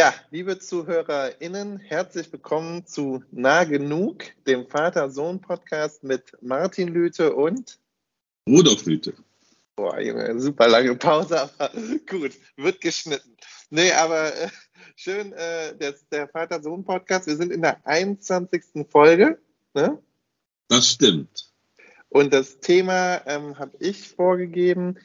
[0.00, 7.78] Ja, liebe ZuhörerInnen, herzlich willkommen zu Nah Genug, dem Vater-Sohn-Podcast mit Martin Lüte und
[8.48, 9.12] Rudolf Lüte.
[9.76, 11.70] Boah, Junge, super lange Pause, aber
[12.08, 13.36] gut, wird geschnitten.
[13.68, 14.48] Nee, aber äh,
[14.96, 17.26] schön, äh, der, der Vater-Sohn-Podcast.
[17.26, 18.86] Wir sind in der 21.
[18.88, 19.38] Folge.
[19.74, 19.98] Ne?
[20.68, 21.50] Das stimmt.
[22.08, 24.96] Und das Thema ähm, habe ich vorgegeben.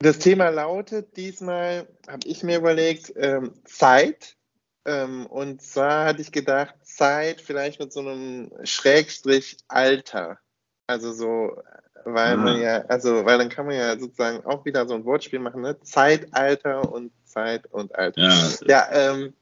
[0.00, 4.36] Das Thema lautet diesmal, habe ich mir überlegt, ähm, Zeit.
[4.84, 10.38] Ähm, und zwar hatte ich gedacht, Zeit vielleicht mit so einem Schrägstrich Alter.
[10.86, 11.60] Also so,
[12.04, 12.36] weil ah.
[12.36, 15.62] man ja, also weil dann kann man ja sozusagen auch wieder so ein Wortspiel machen,
[15.62, 15.80] ne?
[15.80, 18.20] Zeitalter und Zeit und Alter.
[18.20, 19.34] Ja, ja ähm,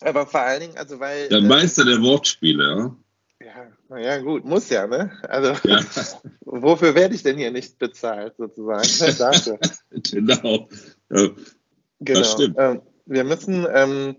[0.00, 1.28] aber vor allen Dingen, also weil.
[1.28, 2.96] Der Meister äh, der Wortspiele, ja.
[3.40, 5.12] Ja, naja, gut, muss ja, ne?
[5.28, 5.80] Also, ja.
[6.40, 8.82] wofür werde ich denn hier nicht bezahlt, sozusagen?
[9.18, 9.58] Dafür.
[9.90, 10.68] genau.
[11.10, 11.28] Ja,
[12.00, 12.20] genau.
[12.20, 12.56] Das stimmt.
[12.58, 14.16] Ähm, wir müssen, ähm,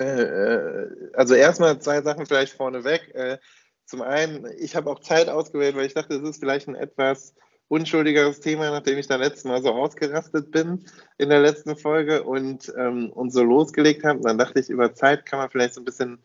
[0.00, 3.14] äh, äh, also erstmal zwei Sachen vielleicht vorneweg.
[3.14, 3.38] Äh,
[3.86, 7.34] zum einen, ich habe auch Zeit ausgewählt, weil ich dachte, es ist vielleicht ein etwas
[7.68, 10.84] unschuldigeres Thema, nachdem ich da letztes Mal so ausgerastet bin
[11.18, 14.20] in der letzten Folge und, ähm, und so losgelegt habe.
[14.20, 16.18] Dann dachte ich, über Zeit kann man vielleicht so ein bisschen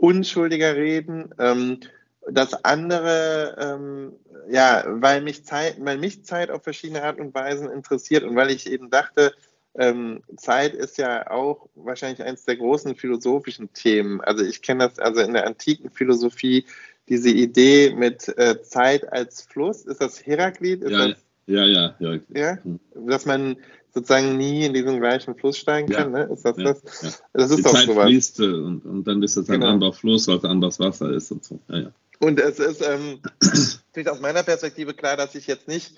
[0.00, 1.34] unschuldiger reden.
[1.38, 1.80] Ähm,
[2.28, 4.12] das andere, ähm,
[4.50, 8.50] ja, weil mich, Zeit, weil mich Zeit auf verschiedene Art und Weisen interessiert und weil
[8.50, 9.32] ich eben dachte,
[9.76, 14.20] ähm, Zeit ist ja auch wahrscheinlich eines der großen philosophischen Themen.
[14.20, 16.66] Also ich kenne das also in der antiken Philosophie,
[17.08, 19.84] diese Idee mit äh, Zeit als Fluss.
[19.84, 20.82] Ist das Heraklit?
[20.82, 22.58] Ist ja, das, ja, ja, ja, ja.
[22.94, 23.56] Dass man
[23.92, 26.26] sozusagen nie in diesen gleichen Fluss steigen kann, ja.
[26.26, 26.32] ne?
[26.32, 26.82] Ist das ja, das?
[27.02, 27.10] Ja.
[27.32, 28.06] Das ist Die doch Zeit sowas.
[28.06, 29.72] fließt und, und dann ist es ein genau.
[29.72, 31.58] anderer Fluss, weil es anderes Wasser ist und so.
[31.68, 31.92] Ja.
[32.20, 33.20] Und es ist ähm,
[33.88, 35.94] natürlich aus meiner Perspektive klar, dass ich jetzt nicht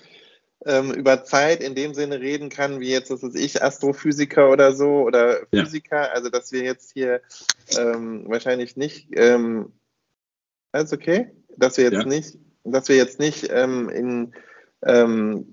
[0.65, 4.73] ähm, über Zeit in dem Sinne reden kann, wie jetzt, was weiß ich, Astrophysiker oder
[4.73, 6.13] so oder Physiker.
[6.13, 7.21] Also, dass wir jetzt hier
[7.77, 9.73] ähm, wahrscheinlich nicht, ähm,
[10.71, 11.31] alles okay?
[11.57, 14.33] Dass wir jetzt nicht, dass wir jetzt nicht ähm, in
[14.85, 15.45] ähm,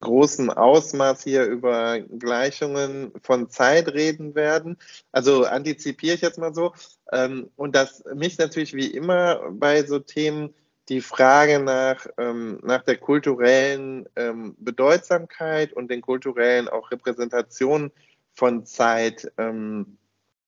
[0.00, 4.76] großem Ausmaß hier über Gleichungen von Zeit reden werden.
[5.12, 6.72] Also antizipiere ich jetzt mal so.
[7.12, 10.54] Ähm, und dass mich natürlich wie immer bei so Themen
[10.88, 17.90] die Frage nach, ähm, nach der kulturellen ähm, Bedeutsamkeit und den kulturellen auch Repräsentationen
[18.34, 19.96] von Zeit ähm,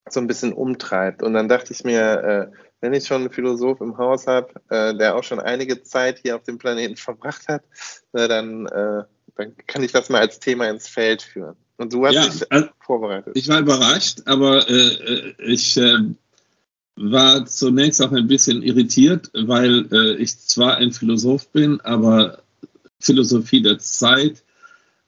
[0.09, 1.23] so ein bisschen umtreibt.
[1.23, 4.95] Und dann dachte ich mir, äh, wenn ich schon einen Philosoph im Haus habe, äh,
[4.95, 7.65] der auch schon einige Zeit hier auf dem Planeten verbracht hat,
[8.13, 9.03] äh, dann, äh,
[9.35, 11.57] dann kann ich das mal als Thema ins Feld führen.
[11.79, 13.37] Und du hast ja, dich also, vorbereitet.
[13.37, 15.99] Ich war überrascht, aber äh, äh, ich äh,
[16.95, 22.39] war zunächst auch ein bisschen irritiert, weil ich zwar ein Philosoph bin, aber
[23.01, 24.43] Philosophie der Zeit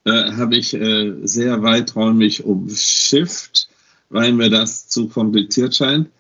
[0.05, 3.71] habe ich sehr weiträumig umschifft,
[4.11, 6.11] weil mir das zu kompliziert scheint.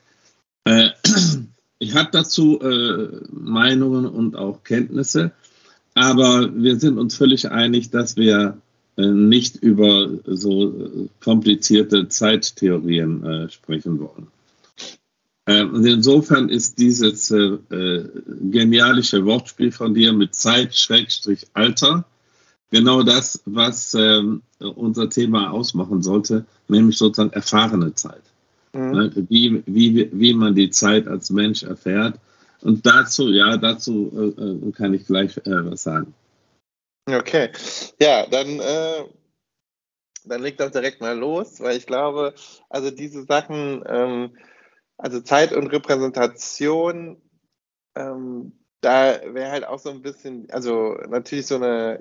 [0.64, 0.90] Äh,
[1.78, 5.32] ich habe dazu äh, Meinungen und auch Kenntnisse,
[5.94, 8.58] aber wir sind uns völlig einig, dass wir
[8.96, 14.26] äh, nicht über so komplizierte Zeittheorien äh, sprechen wollen.
[15.46, 17.58] Äh, und insofern ist dieses äh,
[18.50, 22.04] genialische Wortspiel von dir mit Zeit-Alter
[22.70, 28.22] genau das, was ähm, unser Thema ausmachen sollte, nämlich sozusagen erfahrene Zeit.
[28.72, 28.90] Mhm.
[28.90, 32.18] Ne, wie, wie, wie man die Zeit als Mensch erfährt.
[32.60, 36.14] Und dazu, ja, dazu äh, äh, kann ich gleich äh, was sagen.
[37.06, 37.50] Okay.
[38.00, 39.04] Ja, dann, äh,
[40.24, 42.34] dann leg doch direkt mal los, weil ich glaube,
[42.68, 44.36] also diese Sachen, ähm,
[44.98, 47.22] also Zeit und Repräsentation,
[47.94, 51.98] ähm, da wäre halt auch so ein bisschen, also natürlich so eine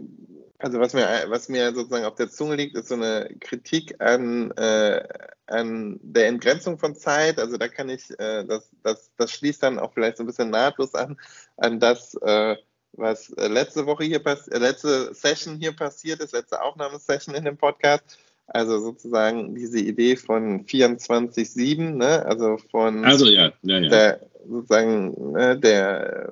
[0.60, 4.52] also was mir, was mir sozusagen auf der Zunge liegt, ist so eine Kritik an,
[4.52, 5.04] äh,
[5.46, 7.40] an der Entgrenzung von Zeit.
[7.40, 10.50] Also da kann ich, äh, das, das, das schließt dann auch vielleicht so ein bisschen
[10.50, 11.18] nahtlos an,
[11.58, 12.56] an das, äh,
[12.94, 17.58] was letzte Woche hier passiert, äh, letzte Session hier passiert ist, letzte Aufnahmesession in dem
[17.58, 18.18] Podcast.
[18.48, 22.26] Also sozusagen diese Idee von 24-7, ne?
[22.26, 23.90] also von also, ja, ja, ja.
[23.90, 26.32] der sozusagen ne, der,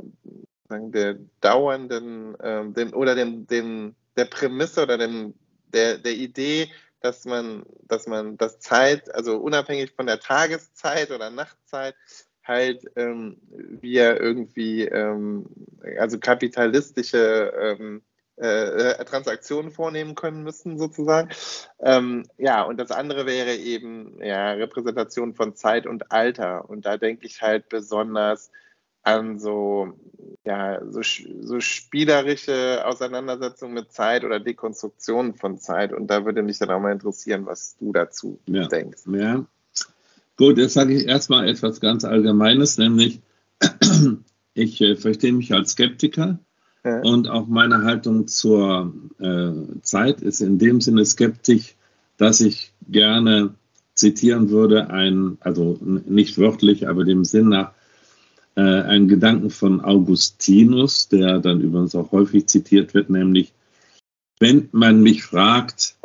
[0.69, 5.33] der dauernden ähm, dem, oder dem, dem der Prämisse oder dem,
[5.73, 6.71] der, der Idee,
[7.01, 11.95] dass man, dass man das Zeit, also unabhängig von der Tageszeit oder Nachtzeit,
[12.43, 15.45] halt ähm, wir irgendwie ähm,
[15.99, 18.01] also kapitalistische ähm,
[18.37, 21.29] äh, Transaktionen vornehmen können müssen, sozusagen.
[21.79, 26.69] Ähm, ja, und das andere wäre eben ja, Repräsentation von Zeit und Alter.
[26.69, 28.51] Und da denke ich halt besonders
[29.05, 29.93] an so,
[30.43, 31.01] ja, so,
[31.41, 35.93] so spielerische Auseinandersetzungen mit Zeit oder Dekonstruktionen von Zeit.
[35.93, 38.67] Und da würde mich dann auch mal interessieren, was du dazu ja.
[38.67, 39.03] denkst.
[39.07, 39.45] Ja.
[40.37, 43.21] Gut, jetzt sage ich erstmal etwas ganz Allgemeines, nämlich
[44.53, 46.39] ich äh, verstehe mich als Skeptiker
[46.83, 46.99] ja.
[47.01, 51.75] und auch meine Haltung zur äh, Zeit ist in dem Sinne skeptisch,
[52.17, 53.53] dass ich gerne
[53.93, 57.71] zitieren würde, ein, also nicht wörtlich, aber dem Sinn nach,
[58.55, 63.53] äh, einen Gedanken von Augustinus, der dann übrigens auch häufig zitiert wird, nämlich,
[64.39, 65.97] wenn man mich fragt,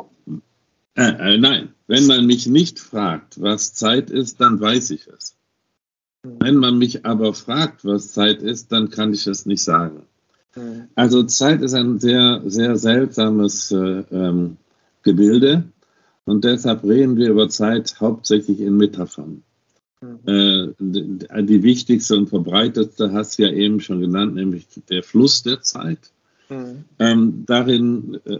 [0.95, 5.35] äh, äh, nein, wenn man mich nicht fragt, was Zeit ist, dann weiß ich es.
[6.23, 10.03] Wenn man mich aber fragt, was Zeit ist, dann kann ich es nicht sagen.
[10.95, 14.57] Also Zeit ist ein sehr, sehr seltsames äh, ähm,
[15.01, 15.63] Gebilde
[16.25, 19.43] und deshalb reden wir über Zeit hauptsächlich in Metaphern.
[20.01, 20.19] Mhm.
[20.25, 25.61] Äh, die, wichtigste und verbreitetste hast du ja eben schon genannt, nämlich der Fluss der
[25.61, 25.99] Zeit.
[26.49, 26.85] Mhm.
[26.97, 28.39] Ähm, darin äh,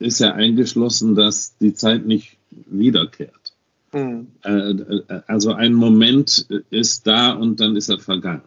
[0.00, 3.54] ist ja eingeschlossen, dass die Zeit nicht wiederkehrt.
[3.92, 4.26] Mhm.
[4.42, 8.42] Äh, äh also ein Moment ist da und dann ist er vergangen.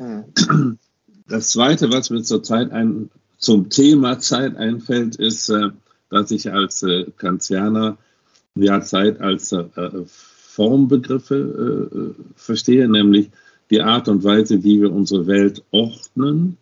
[0.00, 0.78] Mhm.
[1.30, 5.70] Das Zweite, was mir zur Zeit ein, zum Thema Zeit einfällt, ist, äh,
[6.08, 7.98] dass ich als äh, Kantianer
[8.54, 9.52] ja Zeit als
[10.58, 13.30] äh, Formbegriffe verstehe, nämlich
[13.70, 16.56] die Art und Weise, wie wir unsere Welt ordnen,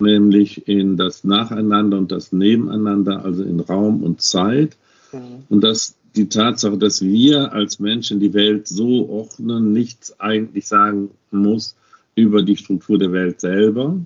[0.00, 4.76] nämlich in das Nacheinander und das Nebeneinander, also in Raum und Zeit.
[5.12, 5.44] Mhm.
[5.48, 11.10] Und dass die Tatsache, dass wir als Menschen die Welt so ordnen, nichts eigentlich sagen
[11.30, 11.76] muss
[12.14, 13.98] über die Struktur der Welt selber.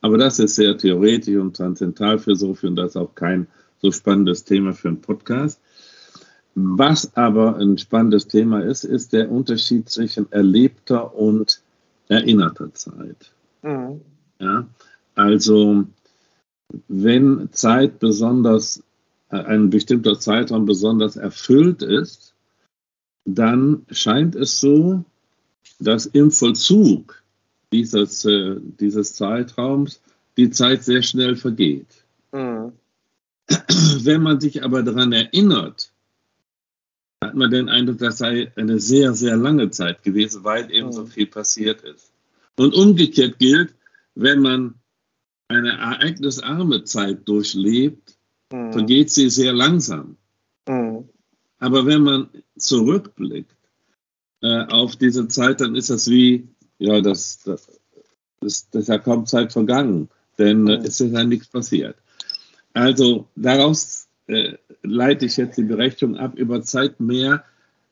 [0.00, 3.46] Aber das ist sehr theoretisch und transzendentalphilosophisch und das ist auch kein
[3.80, 5.60] so spannendes Thema für einen Podcast.
[6.54, 11.62] Was aber ein spannendes Thema ist, ist der Unterschied zwischen erlebter und
[12.08, 13.32] erinnerter Zeit.
[13.62, 14.00] Mhm.
[14.38, 14.66] Ja,
[15.14, 15.86] also
[16.88, 18.82] wenn Zeit besonders,
[19.30, 22.34] äh, ein bestimmter Zeitraum besonders erfüllt ist,
[23.24, 25.04] dann scheint es so,
[25.78, 27.22] dass im Vollzug
[27.72, 30.00] dieses, äh, dieses Zeitraums
[30.36, 32.04] die Zeit sehr schnell vergeht.
[32.32, 32.72] Mhm.
[34.02, 35.91] Wenn man sich aber daran erinnert,
[37.32, 40.92] hat man den Eindruck, das sei eine sehr, sehr lange Zeit gewesen, weil eben mhm.
[40.92, 42.12] so viel passiert ist.
[42.58, 43.74] Und umgekehrt gilt,
[44.14, 44.74] wenn man
[45.48, 48.18] eine ereignisarme Zeit durchlebt,
[48.52, 48.72] mhm.
[48.74, 50.18] vergeht sie sehr langsam.
[50.68, 51.08] Mhm.
[51.58, 53.56] Aber wenn man zurückblickt
[54.42, 56.48] äh, auf diese Zeit, dann ist das wie
[56.78, 57.80] ja, das, das,
[58.40, 61.96] das, das ist ja kaum Zeit vergangen, denn äh, es ist ja nichts passiert.
[62.74, 67.44] Also daraus äh, leite ich jetzt die Berechnung ab, über Zeit mehr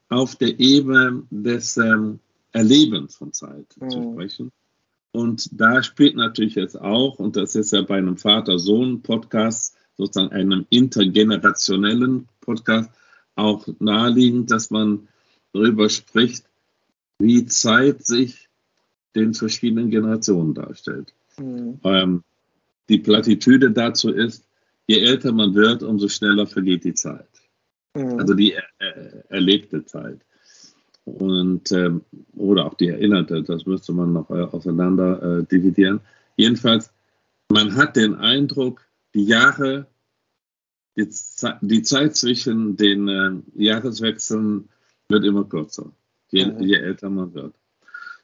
[0.08, 2.18] auf der Ebene des ähm,
[2.52, 3.90] Erlebens von Zeit mhm.
[3.90, 4.52] zu sprechen.
[5.12, 10.66] Und da spielt natürlich jetzt auch, und das ist ja bei einem Vater-Sohn-Podcast, sozusagen einem
[10.70, 12.90] intergenerationellen Podcast,
[13.34, 15.08] auch naheliegend, dass man
[15.52, 16.44] darüber spricht,
[17.18, 18.48] wie Zeit sich
[19.14, 21.12] den verschiedenen Generationen darstellt.
[21.38, 21.80] Mhm.
[21.84, 22.24] Ähm,
[22.88, 24.44] die Plattitüde dazu ist,
[24.90, 27.30] je älter man wird, umso schneller vergeht die Zeit.
[27.94, 28.18] Mhm.
[28.18, 30.20] Also die er, er, erlebte Zeit.
[31.04, 32.02] Und, ähm,
[32.36, 36.00] oder auch die erinnerte, das müsste man noch äh, auseinander äh, dividieren.
[36.36, 36.92] Jedenfalls,
[37.50, 39.86] man hat den Eindruck, die Jahre,
[40.96, 41.08] die,
[41.60, 44.68] die Zeit zwischen den äh, Jahreswechseln
[45.08, 45.92] wird immer kürzer,
[46.30, 46.60] je, mhm.
[46.62, 47.54] je älter man wird.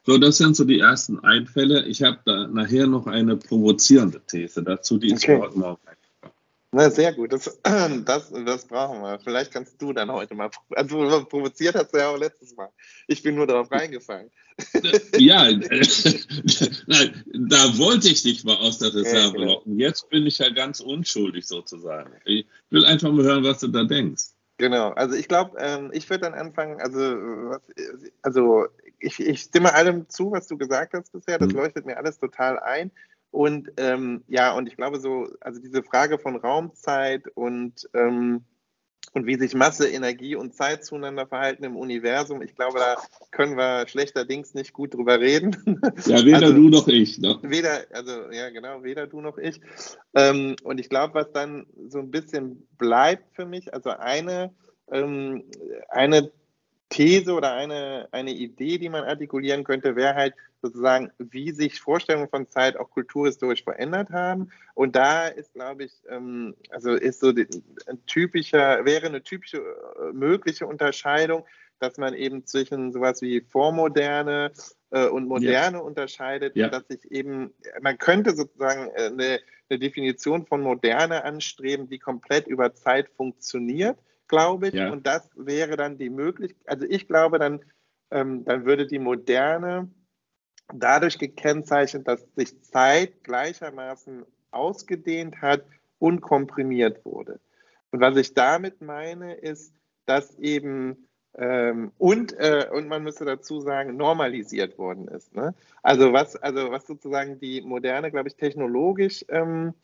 [0.05, 1.85] So, das sind so die ersten Einfälle.
[1.87, 5.41] Ich habe da nachher noch eine provozierende These dazu, die ist okay.
[5.41, 5.81] heute Morgen
[6.77, 7.33] na, sehr gut.
[7.33, 7.59] Das,
[8.05, 9.19] das, das brauchen wir.
[9.19, 10.51] Vielleicht kannst du dann heute mal.
[10.71, 12.69] Also, provoziert hast du ja auch letztes Mal.
[13.07, 14.31] Ich bin nur darauf reingefallen.
[15.17, 15.57] Ja, äh,
[16.87, 19.55] nein, da wollte ich dich mal aus der Reserve genau.
[19.55, 19.79] locken.
[19.79, 22.13] Jetzt bin ich ja ganz unschuldig sozusagen.
[22.27, 24.25] Ich will einfach mal hören, was du da denkst.
[24.59, 27.59] Genau, also ich glaube, ähm, ich würde dann anfangen, also,
[28.21, 28.67] also
[28.99, 31.57] ich, ich, stimme allem zu, was du gesagt hast bisher, das mhm.
[31.57, 32.91] leuchtet mir alles total ein.
[33.31, 38.45] Und ähm, ja, und ich glaube so, also diese Frage von Raumzeit und ähm,
[39.17, 42.43] und wie sich Masse, Energie und Zeit zueinander verhalten im Universum.
[42.43, 42.97] Ich glaube, da
[43.31, 45.57] können wir schlechterdings nicht gut drüber reden.
[46.05, 47.19] Ja, weder also, du noch ich.
[47.19, 47.39] Ne?
[47.43, 49.61] Weder, also ja, genau, weder du noch ich.
[50.15, 54.53] Ähm, und ich glaube, was dann so ein bisschen bleibt für mich, also eine,
[54.93, 55.45] ähm,
[55.89, 56.31] eine
[56.89, 62.29] These oder eine, eine Idee, die man artikulieren könnte, wäre halt sozusagen, wie sich Vorstellungen
[62.29, 64.51] von Zeit auch kulturhistorisch verändert haben.
[64.75, 70.13] Und da ist, glaube ich, ähm, also ist so ein typischer, wäre eine typische äh,
[70.13, 71.45] mögliche Unterscheidung,
[71.79, 74.53] dass man eben zwischen sowas wie Vormoderne
[74.91, 75.83] äh, und Moderne ja.
[75.83, 76.69] unterscheidet, ja.
[76.69, 82.47] dass sich eben, man könnte sozusagen äh, eine, eine, Definition von Moderne anstreben, die komplett
[82.47, 84.75] über Zeit funktioniert, glaube ich.
[84.75, 84.91] Ja.
[84.91, 87.61] Und das wäre dann die Möglichkeit, also ich glaube, dann,
[88.11, 89.91] ähm, dann würde die Moderne
[90.73, 95.65] dadurch gekennzeichnet, dass sich Zeit gleichermaßen ausgedehnt hat
[95.99, 97.41] und komprimiert wurde.
[97.91, 99.73] Und was ich damit meine, ist,
[100.07, 101.07] dass eben
[101.39, 105.35] ähm, und, äh, und man müsste dazu sagen, normalisiert worden ist.
[105.35, 105.55] Ne?
[105.83, 109.75] Also, was, also was sozusagen die moderne, glaube ich, technologisch ähm,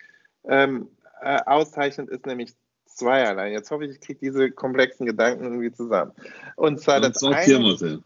[0.45, 0.89] ähm,
[1.21, 2.55] äh, auszeichnet, ist nämlich
[2.97, 3.53] zweierlei.
[3.53, 6.13] Jetzt hoffe ich, ich kriege diese komplexen Gedanken irgendwie zusammen.
[6.57, 8.03] Und zwar und das eine,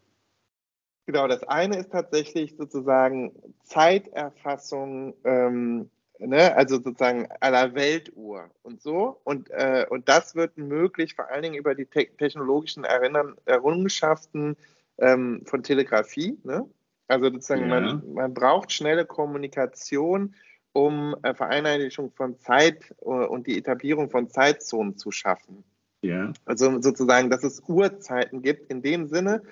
[1.06, 5.88] Genau, das eine ist tatsächlich sozusagen Zeiterfassung ähm,
[6.18, 9.20] ne, also sozusagen aller Weltuhr und so.
[9.24, 14.56] Und, äh, und das wird möglich, vor allen Dingen über die te technologischen Erinnern Errungenschaften
[14.98, 16.38] ähm, von Telegrafie.
[16.44, 16.68] Ne?
[17.08, 17.80] Also sozusagen, ja.
[17.80, 20.34] man, man braucht schnelle Kommunikation,
[20.76, 25.64] um äh, Vereinheitlichung von Zeit äh, und die Etablierung von Zeitzonen zu schaffen.
[26.02, 26.34] Ja.
[26.44, 28.70] Also sozusagen, dass es Uhrzeiten gibt.
[28.70, 29.42] In dem Sinne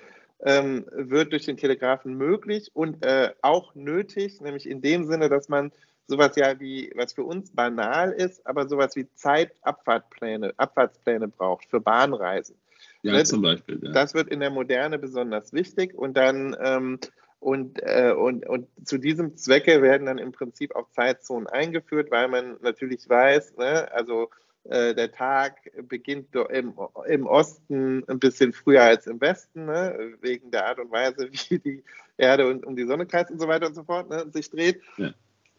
[0.41, 5.49] ähm, wird durch den Telegrafen möglich und äh, auch nötig, nämlich in dem Sinne, dass
[5.49, 5.71] man
[6.05, 11.81] sowas ja wie, was für uns banal ist, aber sowas wie Zeitabfahrtpläne, Abfahrtspläne braucht für
[11.81, 12.55] Bahnreisen.
[13.01, 13.23] Ja, ne?
[13.23, 13.79] zum Beispiel.
[13.81, 13.91] Ja.
[13.93, 16.99] Das wird in der Moderne besonders wichtig und dann ähm,
[17.45, 22.27] und, äh, und, und zu diesem Zwecke werden dann im Prinzip auch Zeitzonen eingeführt, weil
[22.27, 24.31] man natürlich weiß, ne, also
[24.63, 26.73] äh, der Tag beginnt im,
[27.05, 31.59] im Osten ein bisschen früher als im Westen, ne, wegen der Art und Weise, wie
[31.59, 31.83] die
[32.17, 34.81] Erde und, um die Sonne kreist und so weiter und so fort ne, sich dreht.
[34.97, 35.13] Ja.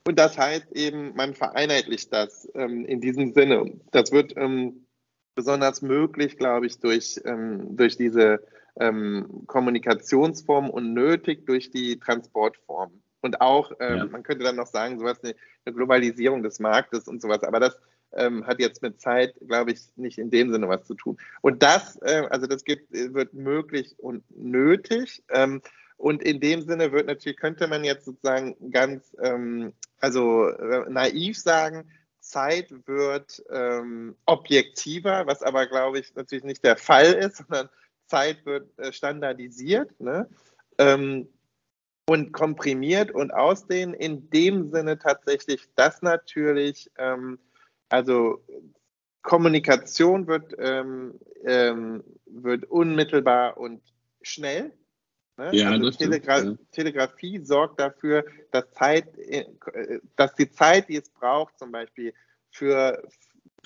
[0.05, 3.79] Und das heißt eben, man vereinheitlicht das ähm, in diesem Sinne.
[3.93, 4.87] Das wird ähm,
[5.37, 8.41] besonders möglich, glaube ich, durch, ähm, durch diese
[8.79, 12.93] ähm, Kommunikationsform und nötig durch die Transportform.
[13.23, 14.05] Und auch, ähm, ja.
[14.07, 17.43] man könnte dann noch sagen, sowas eine, eine Globalisierung des Marktes und sowas.
[17.43, 17.77] Aber das
[18.13, 21.19] ähm, hat jetzt mit Zeit, glaube ich, nicht in dem Sinne was zu tun.
[21.41, 25.23] Und das, äh, also das gibt, wird möglich und nötig.
[25.29, 25.63] Ähm,
[25.97, 31.39] und in dem Sinne wird natürlich, könnte man jetzt sozusagen ganz, ähm, also äh, naiv
[31.39, 31.91] sagen,
[32.21, 37.69] Zeit wird ähm, objektiver, was aber, glaube ich, natürlich nicht der Fall ist, sondern
[38.07, 40.29] Zeit wird äh, standardisiert ne?
[40.79, 41.29] ähm,
[42.09, 43.95] und komprimiert und ausdehnen.
[43.95, 47.39] In dem Sinne tatsächlich, dass natürlich, ähm,
[47.89, 48.45] also
[49.23, 51.19] Kommunikation wird, ähm,
[52.27, 53.83] wird unmittelbar und
[54.23, 54.73] schnell
[55.37, 55.51] Ne?
[55.53, 56.67] Ja, also Telegra stimmt, ja.
[56.73, 59.45] Telegrafie sorgt dafür, dass, Zeit, äh,
[60.17, 62.15] dass die Zeit, die es braucht, zum Beispiel
[62.51, 63.07] für,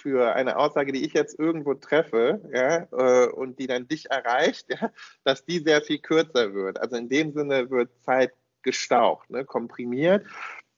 [0.01, 4.67] für eine Aussage, die ich jetzt irgendwo treffe ja, äh, und die dann dich erreicht,
[4.69, 4.91] ja,
[5.25, 6.81] dass die sehr viel kürzer wird.
[6.81, 10.27] Also in dem Sinne wird Zeit gestaucht, ne, komprimiert.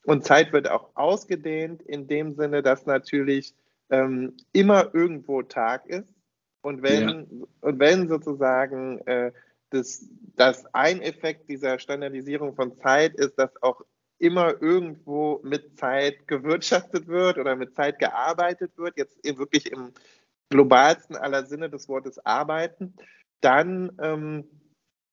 [0.04, 3.54] Und Zeit wird auch ausgedehnt in dem Sinne, dass natürlich
[3.90, 6.12] ähm, immer irgendwo Tag ist.
[6.60, 7.46] Und wenn, ja.
[7.60, 9.32] und wenn sozusagen äh,
[9.70, 13.82] das, dass ein Effekt dieser Standardisierung von Zeit ist, dass auch
[14.22, 19.92] immer irgendwo mit Zeit gewirtschaftet wird oder mit Zeit gearbeitet wird, jetzt wirklich im
[20.48, 22.94] globalsten aller Sinne des Wortes arbeiten,
[23.40, 24.44] dann ähm,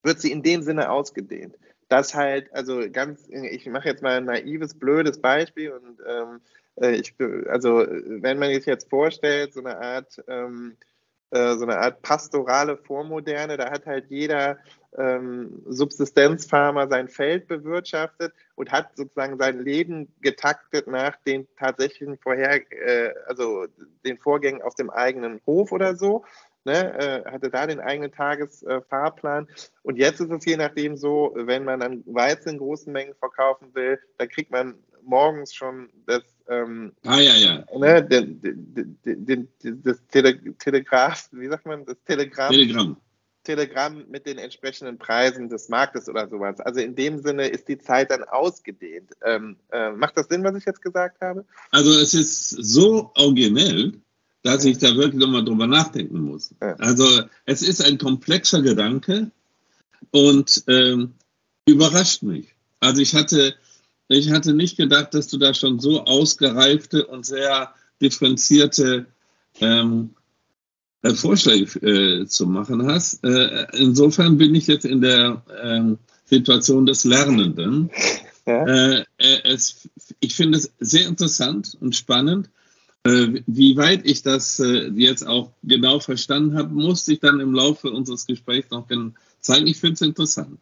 [0.04, 1.58] wird sie in dem Sinne ausgedehnt.
[1.88, 6.40] Das halt, also ganz, ich mache jetzt mal ein naives, blödes Beispiel und ähm,
[6.80, 7.14] äh, ich,
[7.48, 10.76] also wenn man sich jetzt vorstellt, so eine Art ähm,
[11.30, 13.56] äh, so eine Art pastorale Vormoderne.
[13.56, 14.58] Da hat halt jeder
[14.98, 22.60] ähm, Subsistenzfarmer sein Feld bewirtschaftet und hat sozusagen sein Leben getaktet nach den tatsächlichen Vorher,
[22.72, 23.66] äh, also
[24.04, 26.24] den Vorgängen auf dem eigenen Hof oder so.
[26.64, 29.48] Ne, äh, hatte da den eigenen Tagesfahrplan.
[29.48, 33.14] Äh, und jetzt ist es je nachdem so, wenn man dann Weizen in großen Mengen
[33.14, 37.64] verkaufen will, da kriegt man morgens schon das, ähm, ah, ja, ja.
[37.78, 39.48] Ne, den, den, den,
[39.84, 42.50] das Tele Telegraph, wie sagt man, das Telegramm.
[42.50, 42.96] Telegramm.
[43.44, 46.60] Telegramm mit den entsprechenden Preisen des Marktes oder sowas.
[46.60, 49.12] Also in dem Sinne ist die Zeit dann ausgedehnt.
[49.24, 51.46] Ähm, äh, macht das Sinn, was ich jetzt gesagt habe?
[51.70, 53.92] Also es ist so originell,
[54.42, 56.52] dass ich da wirklich nochmal drüber nachdenken muss.
[56.60, 56.74] Ja.
[56.74, 57.04] Also
[57.46, 59.30] es ist ein komplexer Gedanke
[60.10, 61.14] und ähm,
[61.66, 62.54] überrascht mich.
[62.80, 63.54] Also ich hatte
[64.10, 69.06] ich hatte nicht gedacht, dass du da schon so ausgereifte und sehr differenzierte
[69.60, 70.10] ähm,
[71.02, 73.24] äh, Vorschläge äh, zu machen hast.
[73.24, 77.90] Äh, insofern bin ich jetzt in der ähm, Situation des Lernenden.
[78.46, 78.66] Ja.
[78.66, 79.88] Äh, äh, es,
[80.18, 82.50] ich finde es sehr interessant und spannend.
[83.04, 84.60] Äh, wie weit ich das
[84.94, 88.88] jetzt auch genau verstanden habe, musste ich dann im Laufe unseres Gesprächs noch
[89.40, 89.66] zeigen.
[89.68, 90.58] Ich finde es interessant.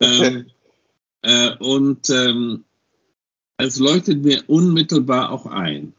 [0.00, 0.46] Ähm,
[1.24, 2.64] Äh, und ähm,
[3.56, 5.94] es leuchtet mir unmittelbar auch ein.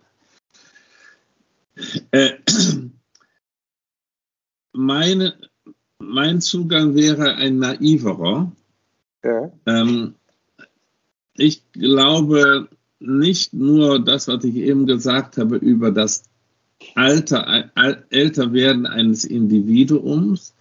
[2.12, 2.34] Äh,
[4.74, 5.34] meine,
[5.98, 8.51] mein Zugang wäre ein naiverer.
[9.24, 9.51] Ja.
[9.65, 10.13] Ähm,
[11.34, 16.24] ich glaube nicht nur das, was ich eben gesagt habe über das
[16.94, 17.72] Alter,
[18.12, 20.54] Älterwerden eines Individuums,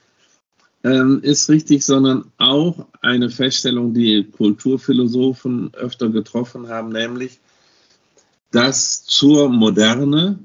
[0.85, 7.41] ähm, ist richtig, sondern auch eine Feststellung, die Kulturphilosophen öfter getroffen haben, nämlich,
[8.51, 10.39] dass zur Moderne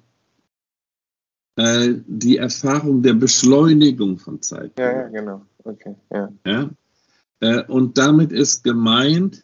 [1.57, 4.71] äh, die Erfahrung der Beschleunigung von Zeit.
[4.79, 5.41] Ja, ja genau.
[5.65, 5.95] Okay.
[6.09, 6.31] Ja.
[6.45, 6.69] ja?
[7.41, 9.43] Äh, und damit ist gemeint,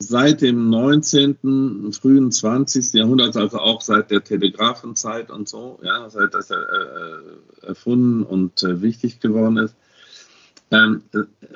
[0.00, 2.94] seit dem 19., frühen 20.
[2.94, 8.62] Jahrhundert, also auch seit der Telegrafenzeit und so, ja, seit das äh, äh erfunden und
[8.62, 9.76] äh, wichtig geworden ist,
[10.70, 11.02] ähm,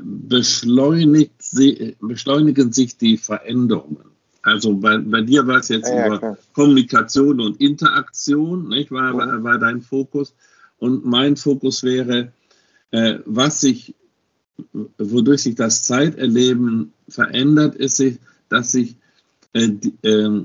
[0.00, 4.14] beschleunigt sie, beschleunigen sich die Veränderungen.
[4.42, 6.38] Also bei, bei dir war es jetzt ja, über klar.
[6.52, 10.34] Kommunikation und Interaktion, nicht, war, war, war, dein Fokus.
[10.78, 12.32] Und mein Fokus wäre,
[12.90, 13.94] äh, was sich,
[14.98, 18.02] wodurch sich das Zeiterleben verändert, ist,
[18.50, 18.96] dass sich
[19.54, 20.42] äh, die, äh,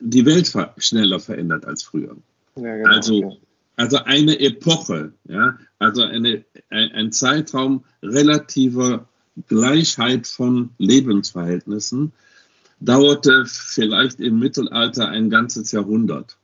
[0.00, 2.16] die, Welt schneller verändert als früher.
[2.56, 3.38] Ja, genau, also, okay.
[3.80, 9.08] Also eine Epoche, ja, also eine, ein, Zeitraum relativer
[9.48, 12.12] Gleichheit von Lebensverhältnissen
[12.80, 16.36] dauerte vielleicht im Mittelalter ein ganzes Jahrhundert.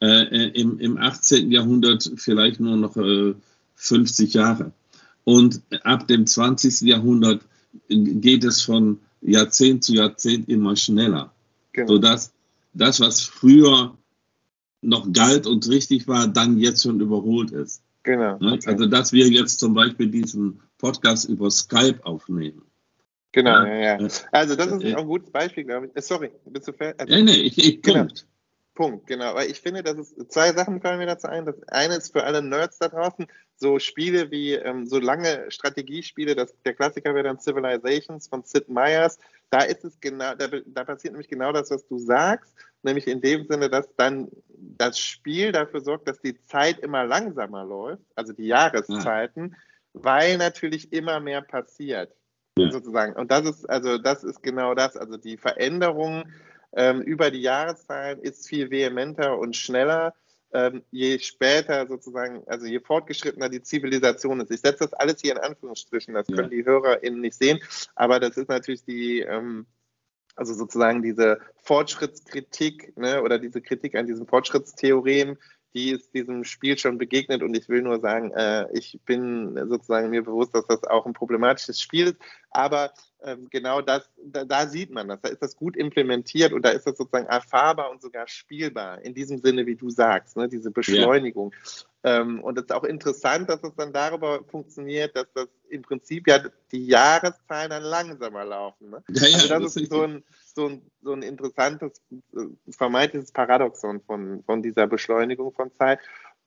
[0.00, 1.50] Äh, äh im, Im 18.
[1.50, 3.34] Jahrhundert vielleicht nur noch äh,
[3.74, 4.70] 50 Jahre.
[5.24, 6.82] Und ab dem 20.
[6.82, 7.42] Jahrhundert
[7.88, 11.32] geht es von Jahrzehnt zu Jahrzehnt immer schneller.
[11.72, 11.94] Genau.
[11.94, 12.32] Sodass
[12.74, 13.96] das, was früher
[14.82, 17.82] noch galt und richtig war, dann jetzt schon überholt ist.
[18.02, 18.38] Genau.
[18.38, 18.54] Ne?
[18.54, 18.70] Okay.
[18.70, 22.62] Also, dass wir jetzt zum Beispiel diesen Podcast über Skype aufnehmen.
[23.32, 24.00] Genau, ja, ja.
[24.00, 24.08] ja.
[24.32, 25.96] Also das ist auch ein gutes Beispiel, glaube ich.
[25.96, 27.00] Äh, sorry, bist du fertig?
[27.00, 28.00] Also, nee, nee, ich, ich genau.
[28.00, 28.26] Punkt.
[28.74, 29.34] Punkt, genau.
[29.34, 31.44] Weil ich finde, dass es zwei Sachen fallen mir dazu ein.
[31.44, 36.34] Das eine ist für alle Nerds da draußen, so Spiele wie ähm, so lange Strategiespiele,
[36.34, 39.18] das, der Klassiker wäre dann Civilizations von Sid Meier's.
[39.50, 43.20] Da ist es genau, da, da passiert nämlich genau das, was du sagst, nämlich in
[43.20, 48.32] dem Sinne, dass dann das Spiel dafür sorgt, dass die Zeit immer langsamer läuft, also
[48.32, 49.56] die Jahreszeiten, ja.
[50.02, 52.14] weil natürlich immer mehr passiert
[52.56, 52.70] ja.
[52.70, 53.14] sozusagen.
[53.14, 54.96] Und das ist, also das ist genau das.
[54.96, 56.24] Also die Veränderung
[56.72, 60.14] ähm, über die Jahreszahlen ist viel vehementer und schneller.
[60.52, 64.50] Ähm, je später sozusagen, also je fortgeschrittener die Zivilisation ist.
[64.50, 66.56] Ich setze das alles hier in Anführungsstrichen, das können ja.
[66.58, 67.60] die HörerInnen nicht sehen,
[67.94, 69.66] aber das ist natürlich die, ähm,
[70.34, 75.38] also sozusagen diese Fortschrittskritik ne, oder diese Kritik an diesen Fortschrittstheorien,
[75.74, 80.10] die ist diesem Spiel schon begegnet und ich will nur sagen, äh, ich bin sozusagen
[80.10, 82.16] mir bewusst, dass das auch ein problematisches Spiel ist,
[82.50, 86.64] aber ähm, genau das, da, da, sieht man das, da ist das gut implementiert und
[86.64, 90.48] da ist das sozusagen erfahrbar und sogar spielbar, in diesem Sinne, wie du sagst, ne,
[90.48, 91.52] diese Beschleunigung.
[91.52, 91.89] Ja.
[92.02, 96.26] Ähm, und es ist auch interessant, dass es dann darüber funktioniert, dass das im Prinzip
[96.28, 96.40] ja
[96.72, 98.90] die Jahreszahlen dann langsamer laufen.
[98.90, 99.02] Ne?
[99.08, 102.00] Ja, ja, also das, das ist so ein, so ein, so ein interessantes,
[102.34, 105.98] äh, vermeintliches Paradoxon von, von dieser Beschleunigung von Zeit.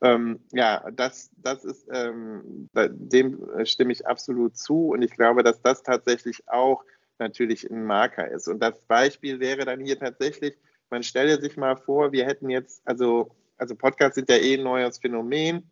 [0.02, 5.62] Ähm, ja, das, das ist, ähm, dem stimme ich absolut zu und ich glaube, dass
[5.62, 6.84] das tatsächlich auch
[7.20, 8.48] natürlich ein Marker ist.
[8.48, 10.58] Und das Beispiel wäre dann hier tatsächlich,
[10.90, 13.32] man stelle sich mal vor, wir hätten jetzt, also,
[13.64, 15.72] also Podcasts sind ja eh ein neues Phänomen,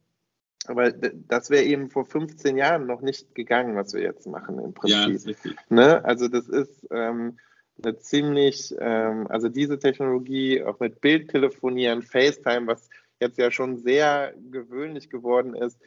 [0.65, 4.73] aber das wäre eben vor 15 Jahren noch nicht gegangen, was wir jetzt machen im
[4.73, 5.36] Prinzip.
[5.45, 6.06] Ja, ne?
[6.06, 7.38] Also das ist ähm,
[7.84, 14.34] eine ziemlich, ähm, also diese Technologie auch mit Bildtelefonieren, FaceTime, was jetzt ja schon sehr
[14.49, 15.77] gewöhnlich geworden ist,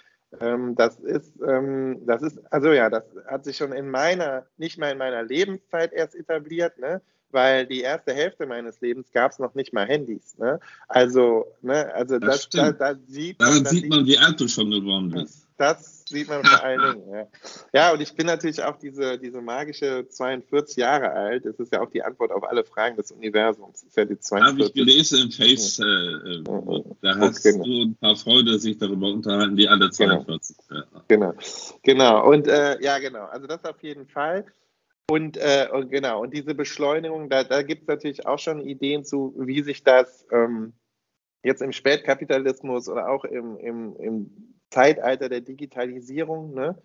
[0.41, 4.77] ähm, das ist, ähm, das ist, also ja, das hat sich schon in meiner, nicht
[4.77, 7.01] mal in meiner Lebenszeit erst etabliert, ne?
[7.35, 10.39] Weil die erste Hälfte meines Lebens gab es noch nicht mal Handys.
[10.39, 10.61] Ne?
[10.89, 14.49] Also, ne, also das, das da, da, sieht Daran man, sieht man, wie alt du
[14.49, 15.47] schon geworden bist.
[15.57, 17.11] Das sieht man vor allen Dingen.
[17.13, 17.27] Ja.
[17.73, 21.45] ja, und ich bin natürlich auch diese, diese magische 42 Jahre alt.
[21.47, 23.83] Das ist ja auch die Antwort auf alle Fragen des Universums.
[23.83, 24.53] Das ist ja die 42.
[24.53, 25.79] Habe ich gelesen im Face.
[25.79, 26.43] Äh, äh,
[27.03, 27.65] da hast genau.
[27.65, 30.85] du ein paar Freunde sich darüber unterhalten, die alle 42 genau.
[31.09, 31.35] Genau,
[31.83, 32.29] genau.
[32.29, 33.27] Und äh, ja, genau.
[33.27, 34.45] Also das auf jeden Fall.
[35.11, 39.05] Und, äh, und genau, und diese Beschleunigung, da, da gibt es natürlich auch schon Ideen
[39.05, 40.73] zu, wie sich das ähm,
[41.43, 46.83] jetzt im Spätkapitalismus oder auch im, im, im Zeitalter der Digitalisierung ne,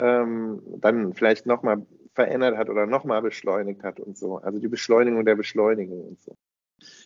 [0.00, 4.38] ähm, dann vielleicht nochmal verändert hat oder nochmal beschleunigt hat und so.
[4.38, 6.34] Also die Beschleunigung der Beschleunigung und so.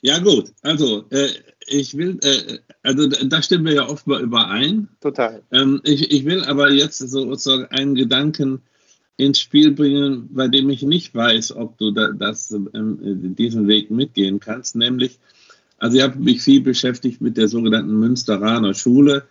[0.03, 1.29] Ja gut, also äh,
[1.67, 4.89] ich will, äh, also da stimmen wir ja oft mal überein.
[5.01, 5.43] Total.
[5.51, 8.63] Ähm, ich, ich will aber jetzt sozusagen einen Gedanken
[9.17, 13.91] ins Spiel bringen, bei dem ich nicht weiß, ob du da, das, ähm, diesen Weg
[13.91, 15.19] mitgehen kannst, nämlich,
[15.79, 19.25] also ich habe mich viel beschäftigt mit der sogenannten Münsteraner Schule.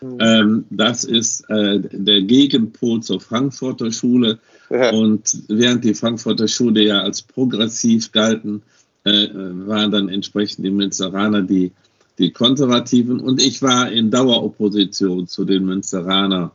[0.00, 0.18] Mhm.
[0.20, 4.38] Ähm, das ist äh, der Gegenpol zur Frankfurter Schule.
[4.70, 4.90] Ja.
[4.90, 8.62] Und während die Frankfurter Schule ja als progressiv galten,
[9.04, 11.72] äh, waren dann entsprechend die Münsteraner die,
[12.18, 13.20] die Konservativen.
[13.20, 16.52] Und ich war in Daueropposition zu den Münsteraner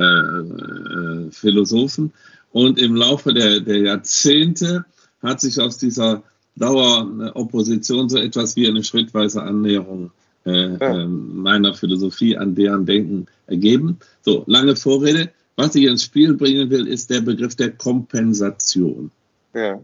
[0.00, 2.12] äh, äh, Philosophen.
[2.52, 4.84] Und im Laufe der, der Jahrzehnte
[5.22, 6.22] hat sich aus dieser
[6.56, 10.10] Daueropposition so etwas wie eine schrittweise Annäherung
[10.46, 11.02] äh, ja.
[11.02, 13.98] äh, meiner Philosophie an deren Denken ergeben.
[14.22, 15.30] So, lange Vorrede.
[15.56, 19.10] Was ich ins Spiel bringen will, ist der Begriff der Kompensation.
[19.54, 19.80] Ja.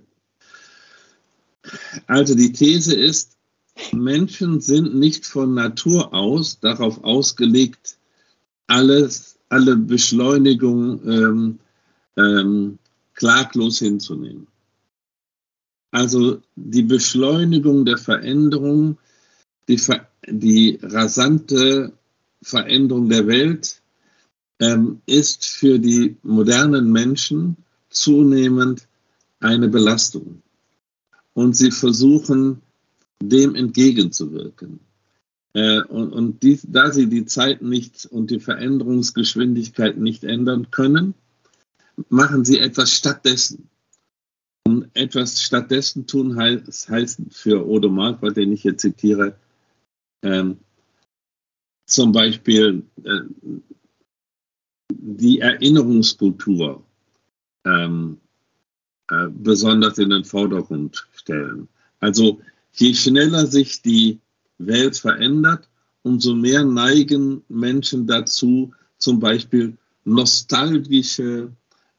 [2.07, 3.37] Also die These ist,
[3.93, 7.99] Menschen sind nicht von Natur aus darauf ausgelegt,
[8.67, 11.59] alles, alle Beschleunigung ähm,
[12.17, 12.79] ähm,
[13.15, 14.47] klaglos hinzunehmen.
[15.91, 18.99] Also die Beschleunigung der Veränderung,
[19.69, 19.81] die,
[20.27, 21.93] die rasante
[22.43, 23.81] Veränderung der Welt
[24.61, 27.57] ähm, ist für die modernen Menschen
[27.91, 28.87] zunehmend
[29.41, 30.43] eine Belastung.
[31.35, 32.63] Und sie versuchen,
[33.23, 34.81] dem entgegenzuwirken.
[35.57, 41.15] Äh, und und die, da sie die Zeit nicht und die Veränderungsgeschwindigkeit nicht ändern können,
[42.11, 43.71] machen sie etwas stattdessen.
[44.67, 49.39] Und etwas stattdessen tun heißt, heißt für Odo Marquardt, den ich hier zitiere,
[50.23, 50.59] ähm,
[51.87, 53.21] zum Beispiel äh,
[54.93, 56.85] die Erinnerungskultur
[57.65, 58.21] ähm,
[59.09, 61.67] äh, besonders in den Vordergrund stellen.
[62.01, 62.43] Also
[62.73, 64.21] je schneller sich die
[64.59, 65.69] Welt verändert,
[66.03, 71.53] umso mehr neigen Menschen dazu, zum Beispiel nostalgische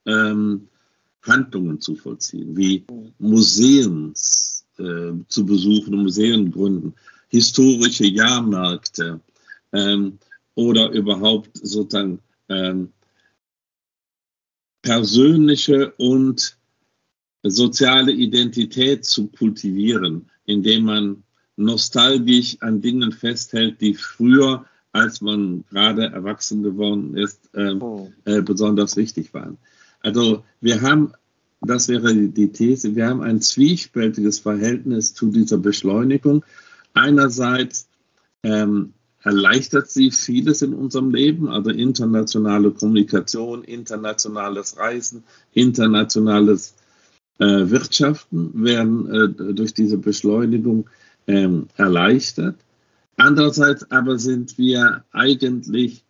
[0.06, 0.68] ähm,
[1.22, 2.86] Handlungen zu vollziehen, wie
[3.20, 4.14] Museen
[4.78, 6.94] äh, zu besuchen, Museen gründen,
[7.28, 9.20] historische Jahrmärkte
[9.74, 10.18] ähm,
[10.56, 12.94] oder überhaupt sozusagen ähm,
[14.82, 16.58] persönliche und
[17.44, 21.24] soziale Identität zu kultivieren, indem man
[21.58, 28.12] nostalgisch an Dingen festhält, die früher, als man gerade erwachsen geworden ist, ähm, oh.
[28.26, 29.58] äh, besonders wichtig waren.
[30.02, 31.12] Also wir haben,
[31.62, 36.46] das wäre die These, wir haben ein zwiespältiges Verhältnis zu dieser Beschleunigung.
[36.94, 37.90] Einerseits
[38.44, 38.94] ähm,
[39.24, 46.76] erleichtert sie vieles in unserem Leben, also internationale Kommunikation, internationales Reisen, internationales
[47.40, 50.90] äh, Wirtschaften werden äh, durch diese Beschleunigung
[51.28, 52.56] ähm, erleichtert.
[53.18, 56.04] Andererseits aber sind wir eigentlich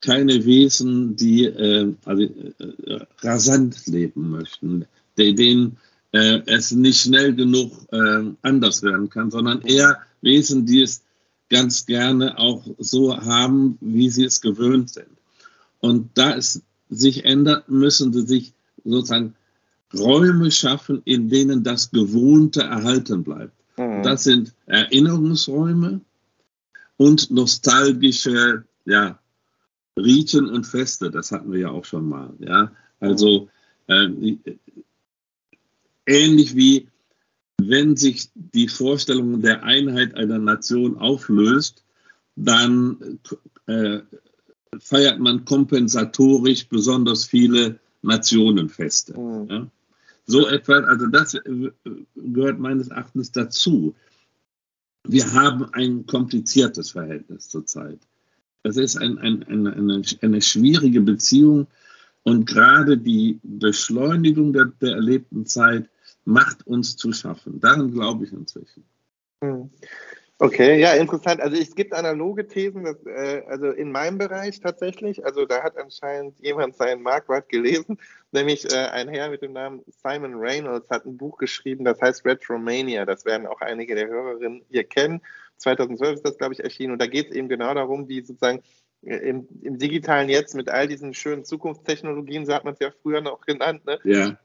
[0.00, 4.86] keine Wesen, die äh, also, äh, rasant leben möchten,
[5.16, 5.78] denen
[6.12, 11.02] äh, es nicht schnell genug äh, anders werden kann, sondern eher Wesen, die es
[11.48, 15.06] ganz gerne auch so haben, wie sie es gewöhnt sind.
[15.80, 18.52] Und da es sich ändert, müssen sie sich
[18.84, 19.34] sozusagen
[19.94, 23.52] Räume schaffen, in denen das Gewohnte erhalten bleibt.
[23.76, 24.02] Mhm.
[24.02, 26.00] Das sind Erinnerungsräume
[26.96, 29.18] und nostalgische ja,
[29.98, 31.10] Riten und Feste.
[31.10, 32.32] Das hatten wir ja auch schon mal.
[32.38, 32.72] Ja?
[33.00, 33.48] Also
[33.88, 34.08] äh,
[36.06, 36.88] ähnlich wie
[37.68, 41.84] wenn sich die Vorstellung der Einheit einer Nation auflöst,
[42.34, 43.20] dann
[43.66, 44.00] äh,
[44.80, 49.18] feiert man kompensatorisch besonders viele Nationenfeste.
[49.18, 49.48] Mhm.
[49.48, 49.66] Ja?
[50.24, 51.70] So etwa, also das äh,
[52.14, 53.94] gehört meines Erachtens dazu.
[55.04, 57.98] Wir haben ein kompliziertes Verhältnis zurzeit.
[58.62, 61.66] Das ist ein, ein, eine, eine, eine schwierige Beziehung
[62.22, 65.88] und gerade die Beschleunigung der, der erlebten Zeit
[66.24, 67.58] macht uns zu schaffen.
[67.58, 68.84] Daran glaube ich inzwischen.
[70.42, 71.40] Okay, ja, interessant.
[71.40, 75.76] Also es gibt analoge Thesen, dass, äh, also in meinem Bereich tatsächlich, also da hat
[75.76, 77.98] anscheinend jemand seinen Marquardt gelesen,
[78.32, 82.24] nämlich äh, ein Herr mit dem Namen Simon Reynolds hat ein Buch geschrieben, das heißt
[82.24, 83.06] Retromania.
[83.06, 85.20] Das werden auch einige der Hörerinnen hier kennen.
[85.58, 86.94] 2012 ist das, glaube ich, erschienen.
[86.94, 88.62] Und da geht es eben genau darum, wie sozusagen
[89.02, 92.90] äh, im, im, digitalen Jetzt mit all diesen schönen Zukunftstechnologien, so hat man es ja
[92.90, 94.00] früher noch genannt, ne?
[94.02, 94.36] ja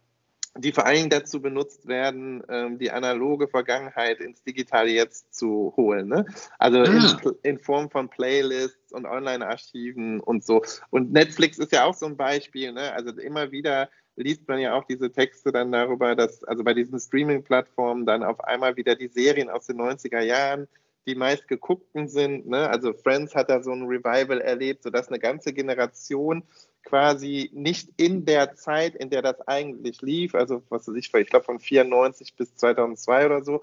[0.58, 5.74] die vor allen Dingen dazu benutzt werden, ähm, die analoge Vergangenheit ins digitale Jetzt zu
[5.78, 6.08] holen.
[6.08, 6.26] Ne?
[6.58, 7.20] Also ah.
[7.24, 10.63] in, in, Form von Playlists und Online-Archiven und so.
[10.89, 12.72] Und Netflix ist ja auch so ein Beispiel.
[12.72, 12.93] Ne?
[12.93, 17.00] Also immer wieder liest man ja auch diese Texte dann darüber, dass also bei diesen
[17.00, 20.67] Streaming-Plattformen dann auf einmal wieder die Serien aus den 90er Jahren
[21.08, 22.48] die meist geguckten sind.
[22.48, 22.70] Ne?
[22.70, 26.43] Also Friends hat da so ein Revival erlebt, sodass eine ganze Generation
[26.88, 31.30] quasi nicht in der Zeit, in der das eigentlich lief, also was weiß ich, ich
[31.30, 33.62] glaube von 94 bis 2002 oder so,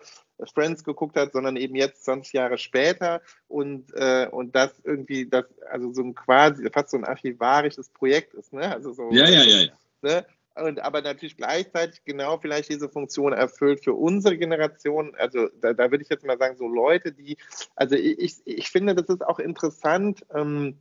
[0.52, 5.46] Friends geguckt hat, sondern eben jetzt 20 Jahre später und, äh, und das irgendwie, das,
[5.70, 8.70] also so ein quasi, fast so ein archivarisches Projekt ist, ne?
[8.70, 9.60] Also so, ja, ja, ja.
[9.62, 9.72] ja.
[10.02, 10.26] Ne?
[10.56, 15.14] Und aber natürlich gleichzeitig genau vielleicht diese Funktion erfüllt für unsere Generation.
[15.16, 17.38] Also da, da würde ich jetzt mal sagen, so Leute, die,
[17.74, 20.78] also ich, ich finde, das ist auch interessant, ähm,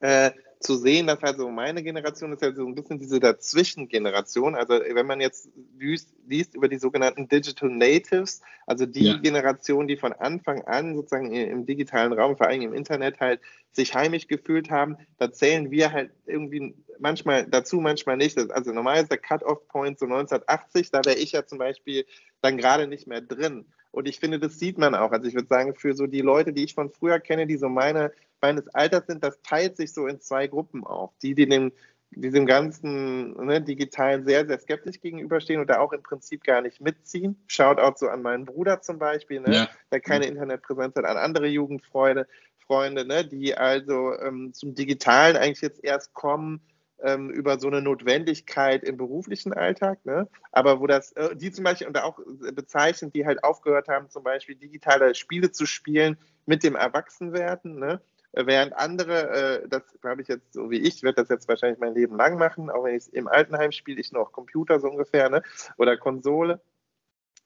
[0.00, 4.56] äh, zu sehen, dass also meine Generation ist ja so ein bisschen diese Dazwischengeneration.
[4.56, 9.16] Also wenn man jetzt liest, liest über die sogenannten Digital Natives, also die ja.
[9.18, 13.40] Generation, die von Anfang an sozusagen im digitalen Raum, vor allem im Internet halt
[13.72, 18.36] sich heimisch gefühlt haben, da zählen wir halt irgendwie manchmal dazu, manchmal nicht.
[18.50, 22.04] Also normal ist der Cut-off-Point so 1980, da wäre ich ja zum Beispiel
[22.40, 23.66] dann gerade nicht mehr drin.
[23.98, 25.10] Und ich finde, das sieht man auch.
[25.10, 27.68] Also ich würde sagen, für so die Leute, die ich von früher kenne, die so
[27.68, 31.10] meine meines Alters sind, das teilt sich so in zwei Gruppen auf.
[31.20, 31.72] Die, die dem,
[32.12, 36.80] diesem ganzen ne, Digitalen sehr, sehr skeptisch gegenüberstehen und da auch im Prinzip gar nicht
[36.80, 37.42] mitziehen.
[37.48, 39.68] Schaut auch so an meinen Bruder zum Beispiel, ne, ja.
[39.90, 42.28] der keine Internetpräsenz hat, an andere Jugendfreunde,
[42.68, 46.60] Freunde, ne, die also ähm, zum Digitalen eigentlich jetzt erst kommen,
[47.02, 50.28] ähm, über so eine Notwendigkeit im beruflichen Alltag, ne?
[50.52, 52.18] aber wo das, äh, die zum Beispiel, und auch
[52.54, 58.00] bezeichnen, die halt aufgehört haben, zum Beispiel digitale Spiele zu spielen mit dem Erwachsenwerden, ne?
[58.32, 61.94] Während andere, äh, das glaube ich jetzt so wie ich, werde das jetzt wahrscheinlich mein
[61.94, 65.42] Leben lang machen, auch wenn ich im Altenheim spiele, ich noch Computer so ungefähr, ne?
[65.78, 66.60] Oder Konsole.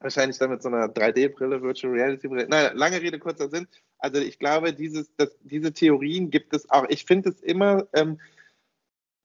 [0.01, 2.49] Wahrscheinlich dann mit so einer 3D-Brille, Virtual Reality-Brille.
[2.49, 3.69] Nein, lange Rede, kurzer Sinn.
[3.99, 6.87] Also ich glaube, dieses, das, diese Theorien gibt es auch.
[6.89, 8.19] Ich finde es immer, ähm,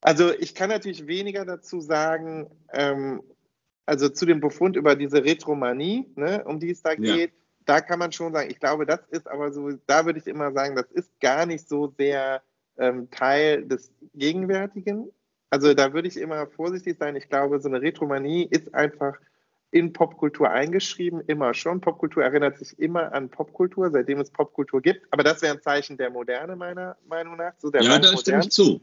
[0.02, 3.22] also ich kann natürlich weniger dazu sagen, ähm,
[3.86, 7.16] also zu dem Befund über diese Retromanie, ne, um die es da ja.
[7.16, 7.32] geht
[7.68, 10.52] da kann man schon sagen, ich glaube, das ist aber so, da würde ich immer
[10.52, 12.42] sagen, das ist gar nicht so sehr
[12.78, 15.12] ähm, Teil des Gegenwärtigen.
[15.50, 17.16] Also da würde ich immer vorsichtig sein.
[17.16, 19.18] Ich glaube, so eine Retromanie ist einfach
[19.72, 21.82] in Popkultur eingeschrieben, immer schon.
[21.82, 25.06] Popkultur erinnert sich immer an Popkultur, seitdem es Popkultur gibt.
[25.12, 27.54] Aber das wäre ein Zeichen der Moderne, meiner Meinung nach.
[27.58, 28.80] So ja, da stimme ich zu.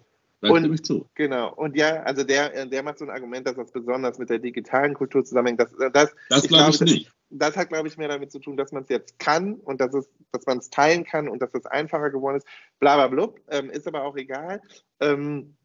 [0.51, 1.09] Und, zu.
[1.15, 1.53] Genau.
[1.55, 4.95] Und ja, also der, der macht so ein Argument, dass das besonders mit der digitalen
[4.95, 5.61] Kultur zusammenhängt.
[5.61, 8.39] Das, das, das glaube ich, glaub, ich nicht das hat, glaube ich, mehr damit zu
[8.39, 11.43] tun, dass man es jetzt kann und dass, es, dass man es teilen kann und
[11.43, 12.47] dass es einfacher geworden ist.
[12.79, 14.63] Blablabla, ähm, ist aber auch egal.
[15.01, 15.57] Ähm,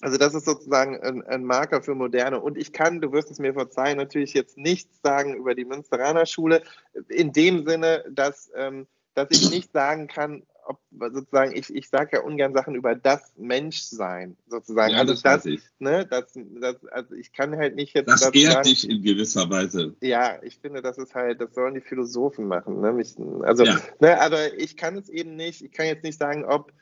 [0.00, 2.40] also das ist sozusagen ein, ein, Marker für Moderne.
[2.40, 6.26] Und ich kann, du wirst es mir verzeihen, natürlich jetzt nichts sagen über die Münsteraner
[6.26, 6.62] Schule,
[7.08, 10.78] in dem Sinne, dass, ähm, dass ich nicht sagen kann, ob
[11.12, 14.92] sozusagen, ich, ich sage ja ungern Sachen über das Menschsein, sozusagen.
[14.92, 15.62] Ja, also das, das, ich.
[15.78, 18.08] Ne, das, das, also ich kann halt nicht jetzt.
[18.08, 19.94] Das ehrt sagen, dich in gewisser Weise.
[20.00, 22.80] Ja, ich finde, das ist halt, das sollen die Philosophen machen.
[22.80, 22.92] Ne?
[22.92, 23.80] Mich, also, ja.
[24.00, 26.72] ne, aber ich kann es eben nicht, ich kann jetzt nicht sagen, ob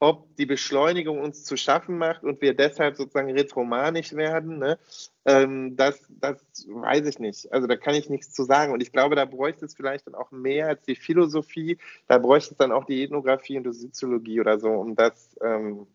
[0.00, 4.78] ob die Beschleunigung uns zu schaffen macht und wir deshalb sozusagen retromanisch werden, ne?
[5.26, 7.52] ähm, das, das weiß ich nicht.
[7.52, 8.72] Also da kann ich nichts zu sagen.
[8.72, 11.76] Und ich glaube, da bräuchte es vielleicht dann auch mehr als die Philosophie,
[12.08, 15.86] da bräuchte es dann auch die Ethnographie und die Soziologie oder so, um das ähm,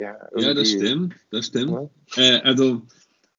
[0.00, 1.90] ja, ja, das stimmt, das stimmt.
[2.16, 2.22] Ja.
[2.22, 2.82] Äh, also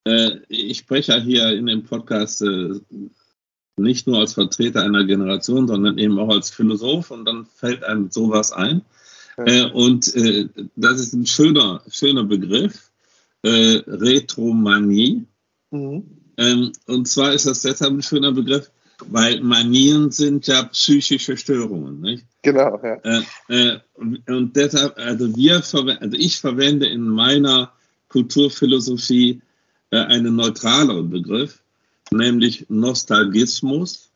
[0.04, 2.80] äh, ich spreche ja hier in dem Podcast äh,
[3.76, 8.10] nicht nur als Vertreter einer Generation, sondern eben auch als Philosoph und dann fällt einem
[8.10, 8.82] sowas ein.
[9.36, 12.90] Äh, und äh, das ist ein schöner, schöner Begriff,
[13.42, 15.26] äh, Retromanie.
[15.70, 16.04] Mhm.
[16.38, 18.70] Ähm, und zwar ist das deshalb ein schöner Begriff,
[19.08, 22.00] weil Manien sind ja psychische Störungen.
[22.00, 22.24] Nicht?
[22.42, 22.96] Genau, ja.
[23.04, 23.78] Äh, äh,
[24.26, 27.72] und deshalb, also wir also ich verwende in meiner
[28.08, 29.42] Kulturphilosophie
[29.90, 31.62] äh, einen neutraleren Begriff,
[32.10, 34.10] nämlich Nostalgismus.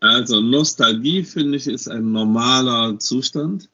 [0.00, 3.68] Also Nostalgie, finde ich, ist ein normaler Zustand.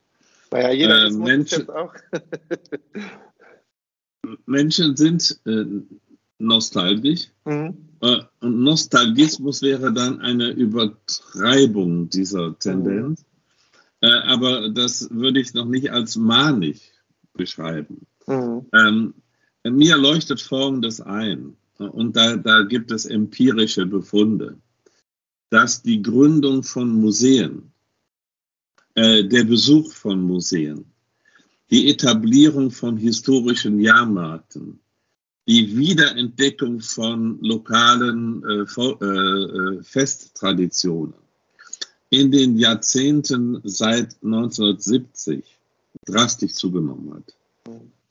[0.50, 1.94] Naja, jeder äh, Menschen, auch.
[4.46, 5.64] Menschen sind äh,
[6.38, 7.28] nostalgisch.
[7.44, 7.76] Mhm.
[8.00, 13.24] Äh, und Nostalgismus wäre dann eine Übertreibung dieser Tendenz.
[14.02, 14.08] Mhm.
[14.08, 16.92] Äh, aber das würde ich noch nicht als manisch
[17.32, 18.06] beschreiben.
[18.26, 18.66] Mhm.
[18.74, 19.14] Ähm,
[19.64, 21.56] mir leuchtet Folgendes ein.
[21.78, 24.56] Und da, da gibt es empirische Befunde,
[25.50, 27.72] dass die Gründung von Museen
[28.96, 30.84] äh, der Besuch von Museen,
[31.70, 34.80] die Etablierung von historischen Jahrmärkten,
[35.46, 41.14] die Wiederentdeckung von lokalen äh, äh, Festtraditionen
[42.10, 45.44] in den Jahrzehnten seit 1970
[46.06, 47.34] drastisch zugenommen hat.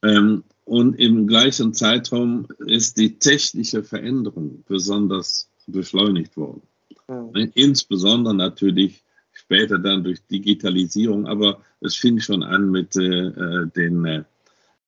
[0.04, 6.62] Ähm, und im gleichen Zeitraum ist die technische Veränderung besonders beschleunigt worden.
[7.08, 7.52] Mhm.
[7.56, 9.05] Insbesondere natürlich
[9.46, 14.24] später dann durch Digitalisierung, aber es fing schon an mit äh, den, äh,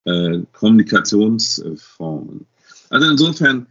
[0.06, 2.48] äh, Kommunikationsformen.
[2.90, 3.68] Also insofern,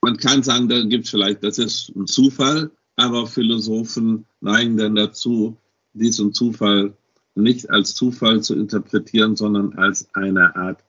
[0.00, 4.94] man kann sagen, da gibt es vielleicht, das ist ein Zufall, aber Philosophen neigen dann
[4.94, 5.56] dazu,
[5.92, 6.96] diesen Zufall
[7.34, 10.82] nicht als Zufall zu interpretieren, sondern als eine Art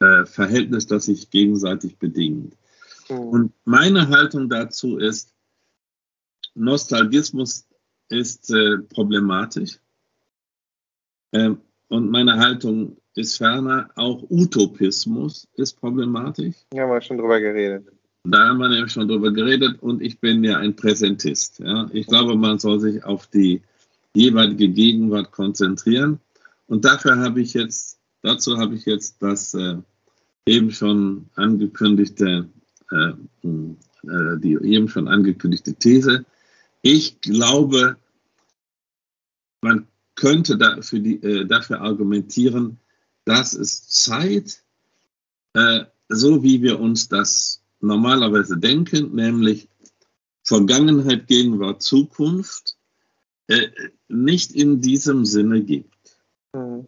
[0.00, 2.56] äh, Verhältnis, das sich gegenseitig bedingt.
[3.08, 3.16] Mhm.
[3.16, 5.34] Und meine Haltung dazu ist,
[6.54, 7.66] Nostalgismus
[8.10, 9.78] ist äh, problematisch.
[11.32, 16.54] Ähm, und meine Haltung ist ferner, auch Utopismus ist problematisch.
[16.72, 17.86] Ja, haben wir schon drüber geredet.
[18.24, 21.58] Da haben wir nämlich schon drüber geredet und ich bin ja ein Präsentist.
[21.60, 21.88] Ja.
[21.92, 23.62] Ich glaube, man soll sich auf die
[24.14, 26.20] jeweilige Gegenwart konzentrieren.
[26.66, 29.76] Und dafür habe ich jetzt, dazu habe ich jetzt das äh,
[30.46, 32.48] eben schon angekündigte,
[32.92, 33.12] äh,
[33.46, 36.24] äh, die eben schon angekündigte These.
[36.82, 37.96] Ich glaube,
[39.60, 42.78] man könnte dafür, die, äh, dafür argumentieren,
[43.24, 44.62] dass es Zeit,
[45.54, 49.68] äh, so wie wir uns das normalerweise denken, nämlich
[50.42, 52.76] Vergangenheit, Gegenwart, Zukunft,
[53.46, 53.68] äh,
[54.08, 55.94] nicht in diesem Sinne gibt.
[56.54, 56.86] Mhm.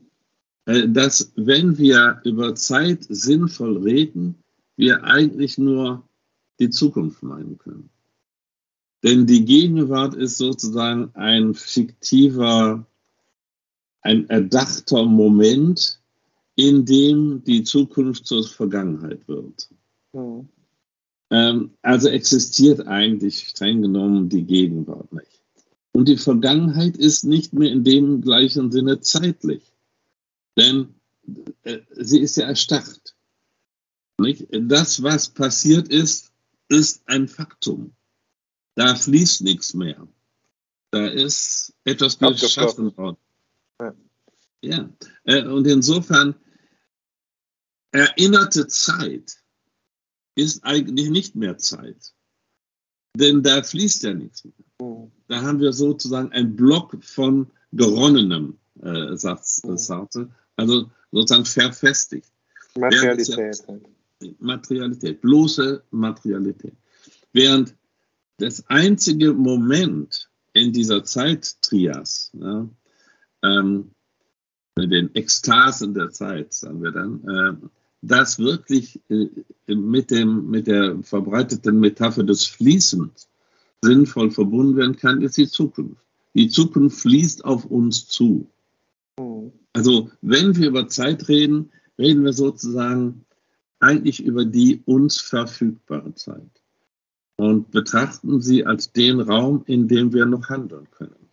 [0.65, 4.37] Dass wenn wir über Zeit sinnvoll reden,
[4.77, 6.09] wir eigentlich nur
[6.61, 7.91] die Zukunft meinen können.
[9.03, 12.87] Denn die Gegenwart ist sozusagen ein fiktiver,
[14.01, 16.01] ein erdachter Moment,
[16.55, 19.69] in dem die Zukunft zur Vergangenheit wird.
[20.13, 20.49] Mhm.
[21.31, 25.43] Ähm, also existiert eigentlich streng genommen die Gegenwart nicht.
[25.93, 29.63] Und die Vergangenheit ist nicht mehr in dem gleichen Sinne zeitlich.
[30.57, 30.95] Denn
[31.65, 33.15] äh, sie ist ja erstarrt.
[34.19, 34.47] Nicht?
[34.51, 36.33] Das, was passiert ist,
[36.69, 37.93] ist ein Faktum.
[38.75, 40.07] Da fließt nichts mehr.
[40.91, 43.17] Da ist etwas geschaffen worden.
[43.81, 43.95] Ja.
[44.63, 44.91] ja.
[45.25, 46.35] Äh, und insofern
[47.93, 49.43] erinnerte Zeit
[50.35, 52.15] ist eigentlich nicht mehr Zeit.
[53.17, 54.55] Denn da fließt ja nichts mehr.
[54.81, 55.13] Mhm.
[55.29, 59.77] Da haben wir sozusagen einen Block von geronnenem, äh, sagt mhm.
[59.77, 62.31] Sartre, also sozusagen verfestigt.
[62.77, 63.63] Materialität.
[64.39, 66.75] Materialität, bloße Materialität.
[67.33, 67.75] Während
[68.43, 72.69] das einzige Moment in dieser Zeit-Trias, ja,
[73.43, 73.93] ähm,
[74.77, 77.69] den Ekstasen der Zeit, sagen wir dann, äh,
[78.03, 79.29] das wirklich äh,
[79.73, 83.29] mit, dem, mit der verbreiteten Metapher des Fließens
[83.81, 86.03] sinnvoll verbunden werden kann, ist die Zukunft.
[86.35, 88.49] Die Zukunft fließt auf uns zu.
[89.73, 93.25] Also wenn wir über Zeit reden, reden wir sozusagen
[93.79, 96.62] eigentlich über die uns verfügbare Zeit
[97.37, 101.29] und betrachten sie als den Raum, in dem wir noch handeln können.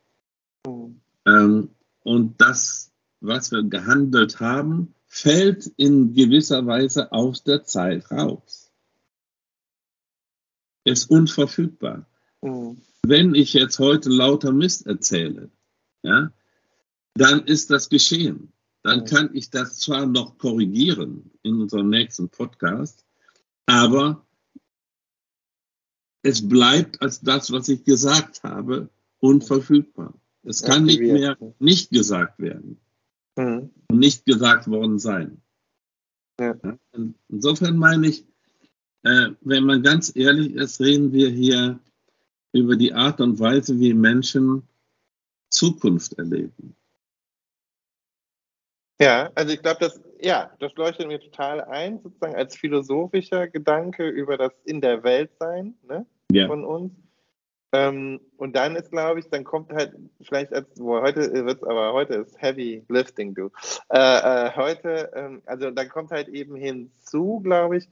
[0.66, 1.02] Mhm.
[1.26, 1.70] Ähm,
[2.04, 8.72] und das, was wir gehandelt haben, fällt in gewisser Weise aus der Zeit raus.
[10.86, 12.08] Ist unverfügbar.
[12.42, 12.82] Mhm.
[13.06, 15.50] Wenn ich jetzt heute lauter Mist erzähle,
[16.04, 16.32] ja,
[17.16, 18.54] dann ist das geschehen.
[18.84, 19.06] Dann mhm.
[19.06, 23.06] kann ich das zwar noch korrigieren in unserem nächsten Podcast,
[23.66, 24.26] aber
[26.24, 30.14] es bleibt als das, was ich gesagt habe, unverfügbar.
[30.44, 32.80] Es kann nicht mehr nicht gesagt werden
[33.36, 33.70] mhm.
[33.90, 35.42] und nicht gesagt worden sein.
[36.40, 36.56] Ja.
[37.28, 38.26] Insofern meine ich,
[39.04, 41.80] äh, wenn man ganz ehrlich ist, reden wir hier
[42.54, 44.64] über die Art und Weise, wie Menschen
[45.50, 46.76] Zukunft erleben.
[49.02, 54.08] Ja, also ich glaube, das, ja, das leuchtet mir total ein, sozusagen als philosophischer Gedanke
[54.08, 56.48] über das In der Welt sein ne, ja.
[56.48, 56.92] von uns.
[57.72, 61.94] Ähm, und dann ist, glaube ich, dann kommt halt vielleicht als, wo heute wird aber
[61.94, 63.52] heute ist Heavy Lifting, du.
[63.90, 67.88] Äh, äh, heute, ähm, also dann kommt halt eben hinzu, glaube ich,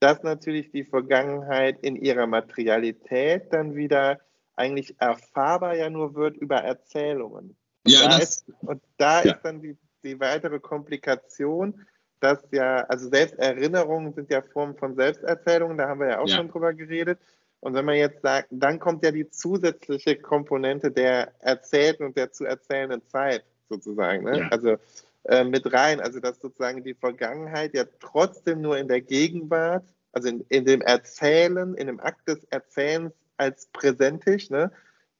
[0.00, 4.20] dass natürlich die Vergangenheit in ihrer Materialität dann wieder
[4.56, 7.56] eigentlich erfahrbar ja nur wird über Erzählungen.
[7.84, 9.32] Und ja, da das, ist, und da ja.
[9.32, 11.86] ist dann die, die weitere Komplikation,
[12.20, 16.36] dass ja, also Selbsterinnerungen sind ja Formen von Selbsterzählungen, da haben wir ja auch ja.
[16.36, 17.18] schon drüber geredet.
[17.60, 22.32] Und wenn man jetzt sagt, dann kommt ja die zusätzliche Komponente der erzählten und der
[22.32, 24.24] zu erzählenden Zeit sozusagen.
[24.24, 24.40] Ne?
[24.40, 24.48] Ja.
[24.48, 24.76] Also
[25.24, 30.28] äh, mit rein, also dass sozusagen die Vergangenheit ja trotzdem nur in der Gegenwart, also
[30.28, 34.72] in, in dem Erzählen, in dem Akt des Erzählens als präsentisch, ne,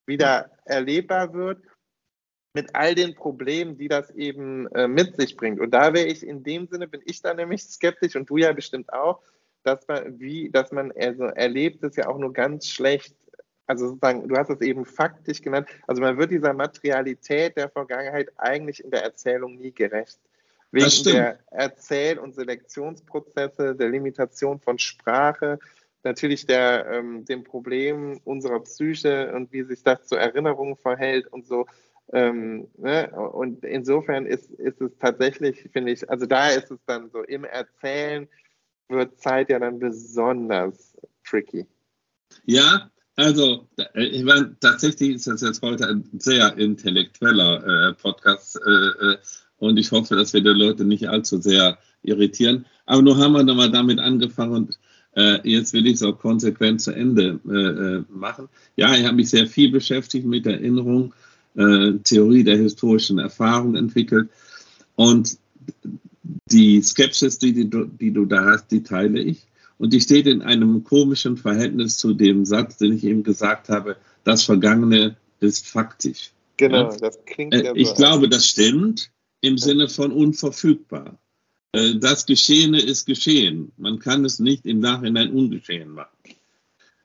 [0.06, 1.62] wieder erlebbar wird
[2.54, 5.60] mit all den Problemen, die das eben äh, mit sich bringt.
[5.60, 8.52] Und da wäre ich in dem Sinne, bin ich da nämlich skeptisch und du ja
[8.52, 9.20] bestimmt auch,
[9.62, 13.14] dass man, wie, dass man also erlebt es ja auch nur ganz schlecht.
[13.66, 15.68] Also sozusagen, du hast es eben faktisch genannt.
[15.86, 20.18] Also man wird dieser Materialität der Vergangenheit eigentlich in der Erzählung nie gerecht.
[20.72, 25.58] Wegen der Erzähl- und Selektionsprozesse, der Limitation von Sprache,
[26.02, 31.46] natürlich der, ähm, dem Problem unserer Psyche und wie sich das zur Erinnerung verhält und
[31.46, 31.66] so.
[32.12, 33.10] Ähm, ne?
[33.10, 37.44] Und insofern ist, ist es tatsächlich, finde ich, also da ist es dann so, im
[37.44, 38.28] Erzählen
[38.88, 40.94] wird Zeit ja dann besonders
[41.24, 41.66] tricky.
[42.44, 48.60] Ja, also äh, ich meine, tatsächlich ist das jetzt heute ein sehr intellektueller äh, Podcast
[48.66, 49.16] äh, äh,
[49.58, 52.66] und ich hoffe, dass wir die Leute nicht allzu sehr irritieren.
[52.84, 54.78] Aber nur haben wir nochmal damit angefangen und
[55.14, 58.48] äh, jetzt will ich es auch konsequent zu Ende äh, machen.
[58.76, 61.14] Ja, ich habe mich sehr viel beschäftigt mit Erinnerung
[61.54, 64.30] äh, Theorie der historischen Erfahrung entwickelt.
[64.94, 65.38] Und
[66.50, 69.46] die Skepsis, die, die, du, die du da hast, die teile ich.
[69.78, 73.96] Und die steht in einem komischen Verhältnis zu dem Satz, den ich eben gesagt habe,
[74.24, 76.30] das Vergangene ist faktisch.
[76.56, 76.96] Genau, ja?
[76.96, 81.18] das klingt äh, ja so Ich glaube, das stimmt im Sinne von unverfügbar.
[81.72, 83.72] Äh, das Geschehene ist geschehen.
[83.76, 86.16] Man kann es nicht im Nachhinein ungeschehen machen.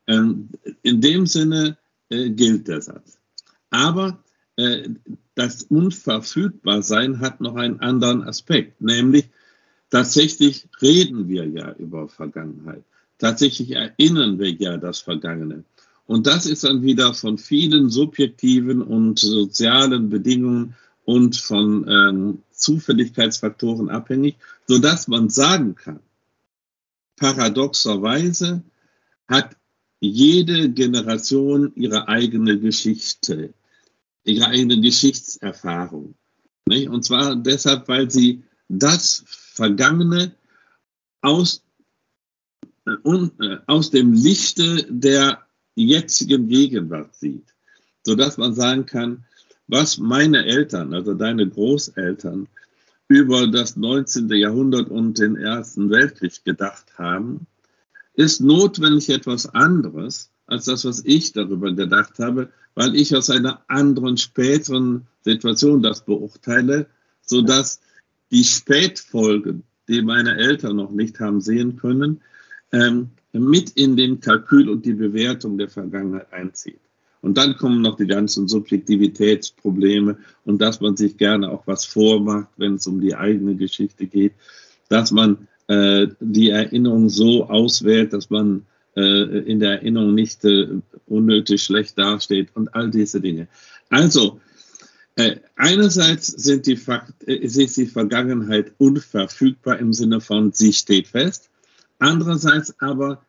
[0.07, 0.49] Ähm,
[0.83, 1.77] in dem Sinne
[2.09, 3.17] äh, gilt der Satz.
[3.71, 4.26] Aber äh,
[5.35, 9.29] das Unverfügbarsein hat noch einen anderen Aspekt, nämlich
[9.89, 12.83] tatsächlich reden wir ja über Vergangenheit.
[13.19, 15.63] Tatsächlich erinnern wir ja das Vergangene.
[16.05, 23.89] Und das ist dann wieder von vielen subjektiven und sozialen Bedingungen und von ähm, Zufälligkeitsfaktoren
[23.89, 24.37] abhängig,
[24.67, 25.99] sodass man sagen kann,
[27.17, 28.63] paradoxerweise
[29.27, 29.55] hat
[29.99, 33.53] jede Generation ihre eigene Geschichte,
[34.27, 36.15] ihre eigene Geschichtserfahrung.
[36.67, 36.89] Nicht?
[36.89, 40.35] Und zwar deshalb, weil sie das Vergangene
[41.21, 41.63] aus,
[42.85, 47.53] äh, äh, aus dem Lichte der jetzigen Gegenwart sieht,
[48.05, 49.25] sodass man sagen kann,
[49.67, 52.47] was meine Eltern, also deine Großeltern,
[53.09, 54.29] über das 19.
[54.29, 57.47] Jahrhundert und den Ersten Weltkrieg gedacht haben,
[58.15, 63.63] ist notwendig etwas anderes als das, was ich darüber gedacht habe, weil ich aus einer
[63.67, 66.85] anderen späteren Situation das beurteile,
[67.23, 67.81] sodass
[68.29, 72.21] die Spätfolgen, die meine Eltern noch nicht haben sehen können,
[72.71, 76.79] ähm, mit in den Kalkül und die Bewertung der Vergangenheit einzieht.
[77.21, 82.49] Und dann kommen noch die ganzen Subjektivitätsprobleme und dass man sich gerne auch was vormacht,
[82.57, 84.33] wenn es um die eigene Geschichte geht,
[84.87, 88.67] dass man äh, die Erinnerung so auswählt, dass man
[89.01, 90.67] in der Erinnerung nicht äh,
[91.05, 93.47] unnötig schlecht dasteht und all diese Dinge.
[93.89, 94.41] Also,
[95.15, 101.07] äh, einerseits sind die Fakt, äh, ist die Vergangenheit unverfügbar im Sinne von, sie steht
[101.07, 101.49] fest.
[101.99, 103.23] Andererseits aber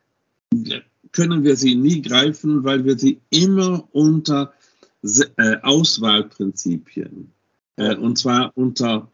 [1.12, 4.55] können wir sie nie greifen, weil wir sie immer unter
[5.03, 7.31] äh, Auswahlprinzipien,
[7.77, 9.11] äh, und zwar unter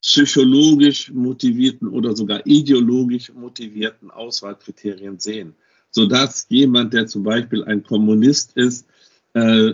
[0.00, 5.54] psychologisch motivierten oder sogar ideologisch motivierten Auswahlkriterien sehen
[5.96, 8.86] sodass jemand, der zum Beispiel ein Kommunist ist,
[9.32, 9.72] äh,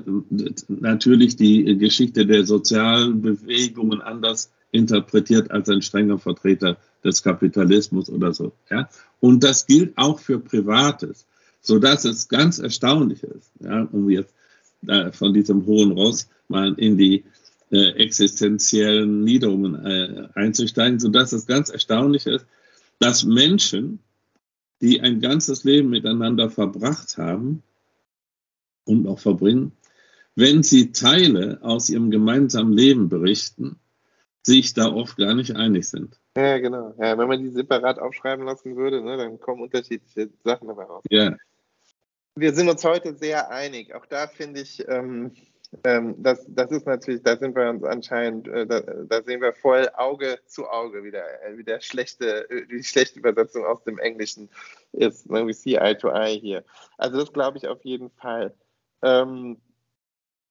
[0.69, 8.33] natürlich die Geschichte der sozialen Bewegungen anders interpretiert als ein strenger Vertreter des Kapitalismus oder
[8.33, 8.53] so.
[8.71, 8.89] Ja?
[9.19, 11.27] Und das gilt auch für Privates,
[11.61, 14.33] sodass es ganz erstaunlich ist, ja, um jetzt
[14.87, 17.25] äh, von diesem hohen Ross mal in die
[17.73, 22.47] äh, existenziellen Niederungen äh, einzusteigen, sodass es ganz erstaunlich ist,
[23.01, 23.99] dass Menschen,
[24.83, 27.63] die ein ganzes Leben miteinander verbracht haben
[28.85, 29.73] und noch verbringen,
[30.35, 33.79] wenn sie Teile aus ihrem gemeinsamen Leben berichten,
[34.43, 36.19] sich da oft gar nicht einig sind.
[36.37, 36.95] Ja, genau.
[36.99, 41.05] Ja, wenn man die separat aufschreiben lassen würde, ne, dann kommen unterschiedliche Sachen dabei raus.
[41.11, 41.37] Ja.
[42.35, 43.95] Wir sind uns heute sehr einig.
[43.95, 45.33] Auch da finde ich, ähm,
[45.85, 49.55] ähm, das, das ist natürlich, da sind wir uns anscheinend, äh, da, da, sehen wir
[49.55, 53.83] voll Auge zu Auge, wie, der, äh, wie der schlechte, äh, die schlechte Übersetzung aus
[53.85, 54.51] dem Englischen
[54.93, 55.29] ist.
[55.29, 56.63] We see eye to eye hier.
[56.99, 58.55] Also das glaube ich auf jeden Fall.
[59.03, 59.61] Ähm,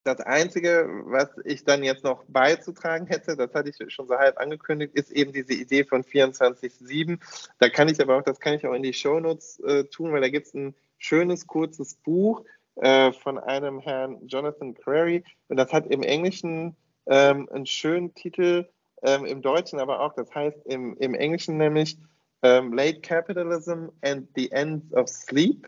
[0.03, 4.39] das Einzige, was ich dann jetzt noch beizutragen hätte, das hatte ich schon so halb
[4.39, 7.19] angekündigt, ist eben diese Idee von 24-7.
[7.59, 10.22] Da kann ich aber auch, das kann ich auch in die Shownotes äh, tun, weil
[10.22, 12.43] da gibt es ein schönes, kurzes Buch,
[12.82, 15.23] äh, von einem Herrn Jonathan Crary.
[15.49, 16.75] Und das hat im Englischen
[17.05, 18.67] ähm, einen schönen Titel,
[19.03, 20.13] ähm, im Deutschen aber auch.
[20.13, 21.97] Das heißt im, im Englischen nämlich
[22.41, 25.67] ähm, Late Capitalism and the End of Sleep.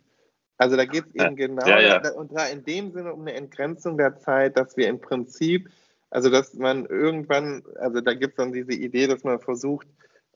[0.57, 2.11] Also da geht es eben genau ja, ja.
[2.13, 5.69] und da in dem Sinne um eine Entgrenzung der Zeit, dass wir im Prinzip,
[6.09, 9.87] also dass man irgendwann, also da gibt es dann diese Idee, dass man versucht,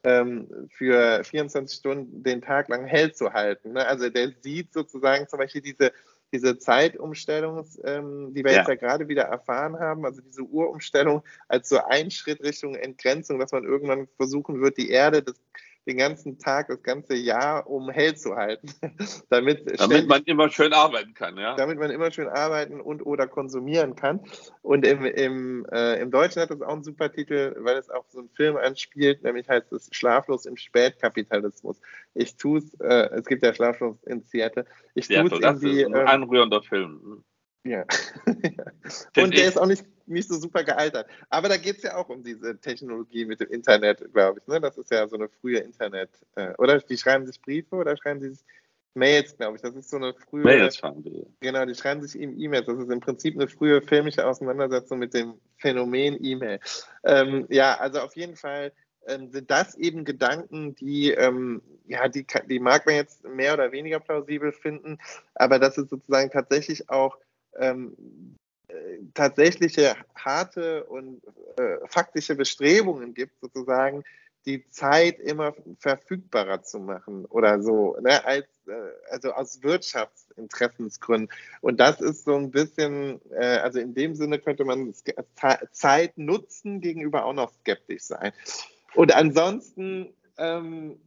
[0.04, 3.74] ähm, für 24 Stunden den Tag lang hell zu halten.
[3.74, 3.88] Ne?
[3.88, 5.92] Also der sieht sozusagen zum Beispiel diese
[6.34, 8.58] diese Zeitumstellung, ähm, die wir ja.
[8.60, 13.40] jetzt ja gerade wieder erfahren haben, also diese Urumstellung als so ein Schritt Richtung Entgrenzung,
[13.40, 15.40] dass man irgendwann versuchen wird, die Erde des
[15.88, 18.68] den ganzen Tag, das ganze Jahr, um hell zu halten.
[19.30, 21.56] damit, damit man immer schön arbeiten kann, ja.
[21.56, 24.20] Damit man immer schön arbeiten und oder konsumieren kann.
[24.62, 28.06] Und im, im, äh, im Deutschen hat es auch einen super Titel, weil es auch
[28.10, 31.80] so einen Film anspielt, nämlich heißt es Schlaflos im Spätkapitalismus.
[32.14, 34.66] Ich tue es, äh, es gibt ja Schlaflos in Seattle.
[34.94, 35.82] Ich tue es in die.
[35.82, 37.24] Ist ein ähm, anrührender Film.
[37.64, 37.86] Ja.
[39.18, 41.08] und der ist auch nicht, nicht so super gealtert.
[41.30, 44.48] Aber da geht es ja auch um diese Technologie mit dem Internet, glaube ich.
[44.48, 44.62] Ne?
[44.62, 46.10] Das ist ja so eine frühe Internet.
[46.36, 48.46] Äh, oder die schreiben sich Briefe oder schreiben sie sich
[48.94, 49.62] Mails, glaube ich.
[49.62, 50.44] Das ist so eine frühe.
[50.44, 51.26] Mails schreiben die.
[51.40, 52.66] Genau, die schreiben sich eben E-Mails.
[52.66, 56.60] Das ist im Prinzip eine frühe filmische Auseinandersetzung mit dem Phänomen E-Mail.
[57.04, 58.72] Ähm, ja, also auf jeden Fall
[59.08, 63.72] ähm, sind das eben Gedanken, die, ähm, ja, die, die mag man jetzt mehr oder
[63.72, 65.00] weniger plausibel finden,
[65.36, 67.18] aber das ist sozusagen tatsächlich auch
[67.58, 67.96] ähm,
[68.68, 71.22] äh, tatsächliche harte und
[71.58, 74.04] äh, faktische Bestrebungen gibt, sozusagen
[74.46, 78.74] die Zeit immer verfügbarer zu machen oder so, ne, als, äh,
[79.12, 81.30] also aus Wirtschaftsinteressensgründen.
[81.62, 84.94] Und das ist so ein bisschen, äh, also in dem Sinne könnte man
[85.72, 88.32] Zeit nutzen gegenüber auch noch skeptisch sein.
[88.96, 91.00] Und ansonsten, ähm,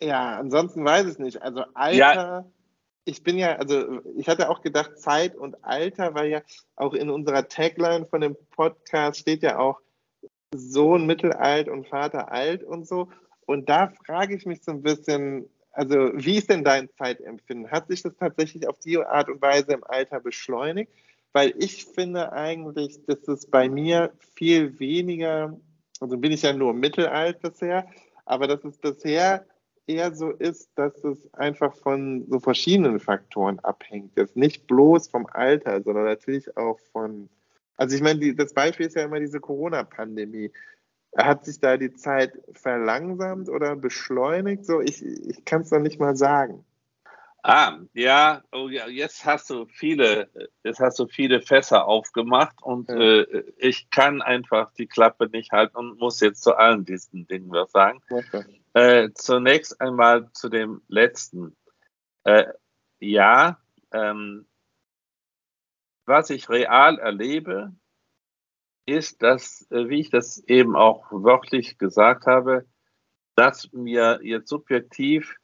[0.00, 1.42] ja, ansonsten weiß ich nicht.
[1.42, 1.96] Also Alter.
[1.96, 2.44] Ja
[3.04, 6.42] ich bin ja, also ich hatte auch gedacht, Zeit und Alter, weil ja
[6.76, 9.80] auch in unserer Tagline von dem Podcast steht ja auch
[10.54, 13.08] Sohn mittelalt und Vater alt und so.
[13.46, 17.70] Und da frage ich mich so ein bisschen, also wie ist denn dein Zeitempfinden?
[17.70, 20.92] Hat sich das tatsächlich auf die Art und Weise im Alter beschleunigt?
[21.32, 25.58] Weil ich finde eigentlich, dass es bei mir viel weniger,
[26.00, 27.88] also bin ich ja nur mittelalt bisher,
[28.26, 29.46] aber dass es bisher
[29.86, 34.16] eher so ist, dass es einfach von so verschiedenen Faktoren abhängt.
[34.16, 37.28] Das nicht bloß vom Alter, sondern natürlich auch von.
[37.76, 40.52] Also ich meine, die, das Beispiel ist ja immer diese Corona-Pandemie.
[41.16, 44.64] Hat sich da die Zeit verlangsamt oder beschleunigt?
[44.64, 46.64] So, ich, ich kann es noch nicht mal sagen.
[47.44, 50.30] Ah, ja, oh ja, jetzt hast du viele,
[50.62, 52.94] jetzt hast du viele Fässer aufgemacht und ja.
[52.94, 57.50] äh, ich kann einfach die Klappe nicht halten und muss jetzt zu allen diesen Dingen
[57.50, 58.00] was sagen.
[58.08, 58.61] Okay.
[58.74, 61.56] Äh, zunächst einmal zu dem letzten.
[62.24, 62.46] Äh,
[63.00, 63.58] ja,
[63.92, 64.46] ähm,
[66.06, 67.74] was ich real erlebe,
[68.86, 72.66] ist, dass, äh, wie ich das eben auch wörtlich gesagt habe,
[73.34, 75.36] dass mir jetzt subjektiv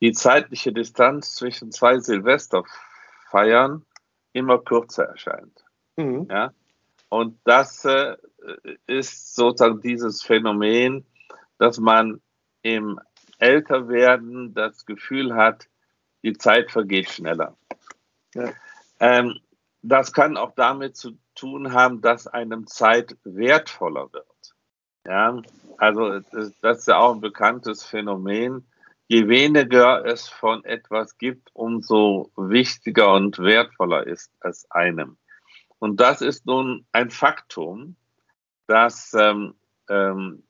[0.00, 3.84] die zeitliche Distanz zwischen zwei Silvesterfeiern
[4.32, 5.64] immer kürzer erscheint.
[5.96, 6.26] Mhm.
[6.30, 6.52] Ja?
[7.08, 8.16] Und das äh,
[8.86, 11.06] ist sozusagen dieses Phänomen,
[11.58, 12.20] dass man
[12.74, 13.00] im
[13.38, 15.68] Älterwerden das Gefühl hat,
[16.22, 17.56] die Zeit vergeht schneller.
[18.34, 18.52] Ja.
[19.00, 19.40] Ähm,
[19.82, 24.26] das kann auch damit zu tun haben, dass einem Zeit wertvoller wird.
[25.06, 25.40] Ja,
[25.78, 26.20] also
[26.62, 28.66] das ist ja auch ein bekanntes Phänomen
[29.08, 35.16] je weniger es von etwas gibt, umso wichtiger und wertvoller ist es einem.
[35.78, 37.96] Und das ist nun ein Faktum,
[38.66, 39.54] dass ähm,
[39.88, 40.42] ähm,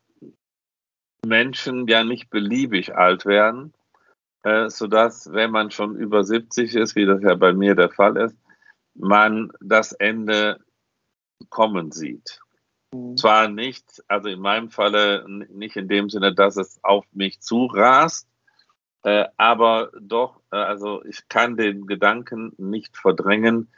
[1.29, 3.73] Menschen ja nicht beliebig alt werden,
[4.43, 8.17] äh, sodass, wenn man schon über 70 ist, wie das ja bei mir der Fall
[8.17, 8.37] ist,
[8.95, 10.61] man das Ende
[11.51, 12.41] kommen sieht.
[12.93, 13.17] Mhm.
[13.17, 18.29] Zwar nicht, also in meinem Falle nicht in dem Sinne, dass es auf mich zurast,
[19.03, 23.69] äh, aber doch, äh, also ich kann den Gedanken nicht verdrängen,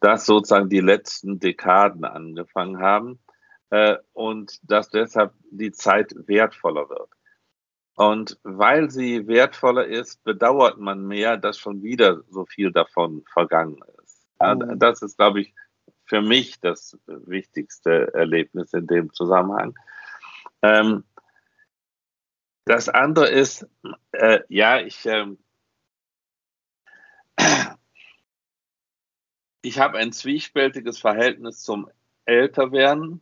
[0.00, 3.18] dass sozusagen die letzten Dekaden angefangen haben
[3.70, 7.10] äh, und dass deshalb die Zeit wertvoller wird.
[7.96, 13.78] Und weil sie wertvoller ist, bedauert man mehr, dass schon wieder so viel davon vergangen
[14.04, 14.26] ist.
[14.40, 14.78] Ja, mhm.
[14.78, 15.54] das ist, glaube ich,
[16.04, 19.74] für mich das wichtigste Erlebnis in dem Zusammenhang.
[20.62, 21.04] Ähm,
[22.66, 23.66] das andere ist,
[24.12, 25.26] äh, ja, ich, äh,
[29.62, 31.90] ich habe ein zwiespältiges Verhältnis zum
[32.24, 33.20] Älterwerden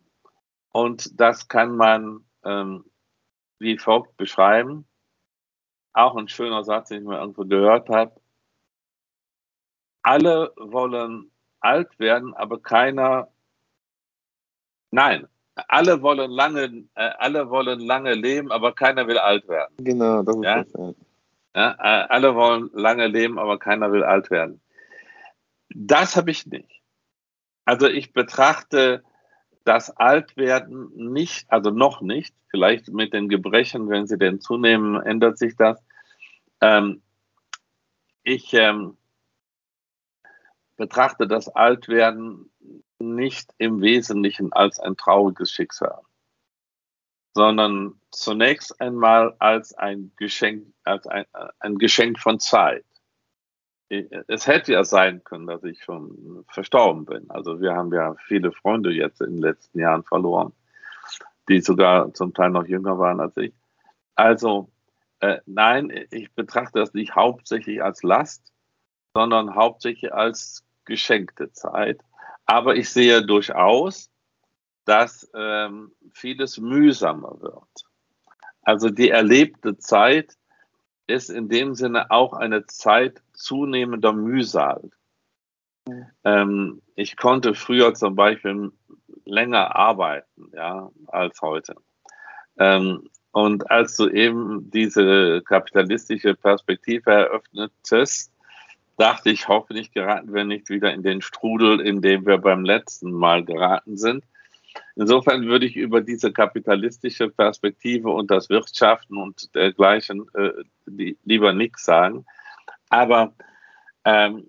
[0.75, 2.85] und das kann man ähm,
[3.61, 4.87] wie folgt beschreiben.
[5.93, 8.21] Auch ein schöner Satz, den ich mal irgendwo gehört habe.
[10.03, 13.29] Alle wollen alt werden, aber keiner,
[14.91, 15.29] nein,
[15.69, 19.75] alle wollen lange, äh, alle wollen lange leben, aber keiner will alt werden.
[19.79, 20.65] Genau, das ist ja?
[20.65, 20.95] das.
[21.55, 24.61] Ja, äh, alle wollen lange leben, aber keiner will alt werden.
[25.69, 26.83] Das habe ich nicht.
[27.65, 29.05] Also ich betrachte
[29.65, 35.39] das Altwerden nicht, also noch nicht, vielleicht mit den Gebrechen, wenn sie denn zunehmen, ändert
[35.39, 35.83] sich das.
[36.61, 37.03] Ähm,
[38.23, 38.97] ich, ähm,
[40.77, 42.51] betrachte das Altwerden
[42.99, 46.01] nicht im Wesentlichen als ein trauriges Schicksal,
[47.35, 51.27] sondern zunächst einmal als ein Geschenk, als ein,
[51.59, 52.85] ein Geschenk von Zeit.
[53.89, 57.31] Es hätte ja sein können, dass ich schon verstorben bin.
[57.31, 60.53] Also wir haben ja viele Freunde jetzt in den letzten Jahren verloren,
[61.49, 63.53] die sogar zum Teil noch jünger waren als ich.
[64.15, 64.71] Also
[65.21, 68.53] äh, nein, ich betrachte das nicht hauptsächlich als Last,
[69.15, 72.01] sondern hauptsächlich als geschenkte Zeit.
[72.47, 74.11] Aber ich sehe durchaus,
[74.85, 77.87] dass ähm, vieles mühsamer wird.
[78.63, 80.35] Also die erlebte Zeit
[81.07, 84.91] ist in dem Sinne auch eine Zeit zunehmender Mühsal.
[86.25, 88.73] Ähm, ich konnte früher zum Beispiel
[89.25, 91.75] länger arbeiten, ja, als heute.
[92.59, 98.33] Ähm, und als du eben diese kapitalistische Perspektive eröffnetest,
[98.97, 103.11] dachte ich, hoffentlich geraten wir nicht wieder in den Strudel, in dem wir beim letzten
[103.11, 104.25] Mal geraten sind.
[104.97, 110.51] Insofern würde ich über diese kapitalistische Perspektive und das Wirtschaften und dergleichen äh,
[110.87, 112.25] die, lieber nichts sagen.
[112.89, 113.35] Aber
[114.05, 114.47] ähm,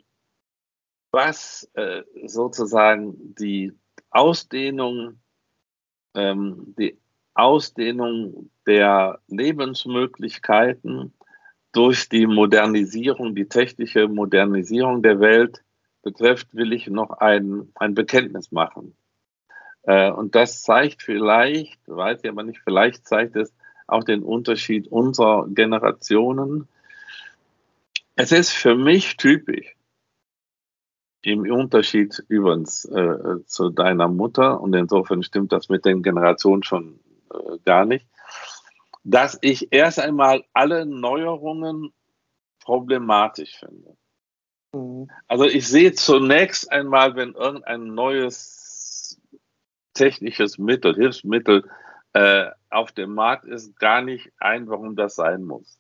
[1.11, 3.73] was äh, sozusagen die
[4.11, 5.19] Ausdehnung,
[6.13, 6.97] ähm, die
[7.33, 11.13] Ausdehnung der Lebensmöglichkeiten
[11.71, 15.63] durch die Modernisierung, die technische Modernisierung der Welt
[16.01, 18.95] betrifft, will ich noch ein, ein Bekenntnis machen.
[19.85, 23.53] Äh, und das zeigt vielleicht, weiß ich aber nicht, vielleicht zeigt es
[23.87, 26.67] auch den Unterschied unserer Generationen.
[28.15, 29.75] Es ist für mich typisch,
[31.21, 36.99] im Unterschied übrigens äh, zu deiner Mutter, und insofern stimmt das mit den Generationen schon
[37.33, 38.07] äh, gar nicht,
[39.03, 41.93] dass ich erst einmal alle Neuerungen
[42.59, 43.97] problematisch finde.
[44.73, 45.09] Mhm.
[45.27, 48.64] Also ich sehe zunächst einmal, wenn irgendein neues
[49.95, 51.67] technisches Mittel, Hilfsmittel
[52.13, 55.79] äh, auf dem Markt ist, gar nicht ein, warum das sein muss.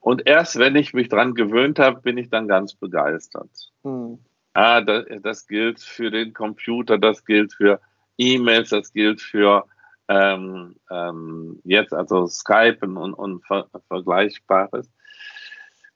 [0.00, 3.50] Und erst wenn ich mich dran gewöhnt habe, bin ich dann ganz begeistert.
[3.82, 4.18] Mhm.
[4.52, 7.80] Ah, das, das gilt für den Computer, das gilt für
[8.16, 9.66] E-Mails, das gilt für
[10.08, 14.90] ähm, ähm, jetzt also Skypen und, und ver Vergleichbares.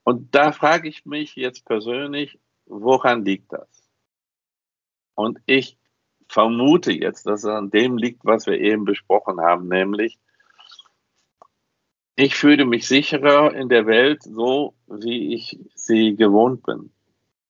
[0.03, 3.89] Und da frage ich mich jetzt persönlich, woran liegt das?
[5.15, 5.79] Und ich
[6.31, 10.19] vermute jetzt, dass es an dem liegt, was wir eben besprochen haben, nämlich
[12.15, 16.93] ich fühle mich sicherer in der Welt so, wie ich sie gewohnt bin.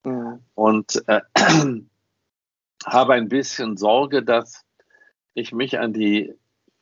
[0.04, 0.40] Mhm.
[0.54, 1.20] Und äh,
[2.86, 4.64] habe ein bisschen Sorge, dass
[5.34, 6.32] ich mich an die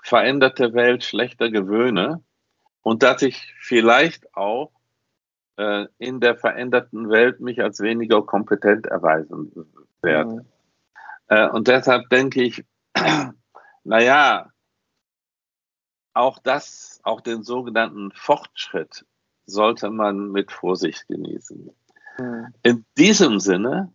[0.01, 2.23] veränderte Welt schlechter gewöhne
[2.83, 4.71] und dass ich vielleicht auch
[5.57, 9.51] äh, in der veränderten Welt mich als weniger kompetent erweisen
[10.01, 10.43] werde.
[10.43, 10.58] Mhm.
[11.29, 12.65] Äh, und deshalb denke ich,
[13.85, 14.51] naja,
[16.15, 19.07] auch das, auch den sogenannten Fortschritt
[19.47, 21.71] sollte man mit Vorsicht genießen.
[22.19, 22.55] Mhm.
[22.63, 23.93] In diesem Sinne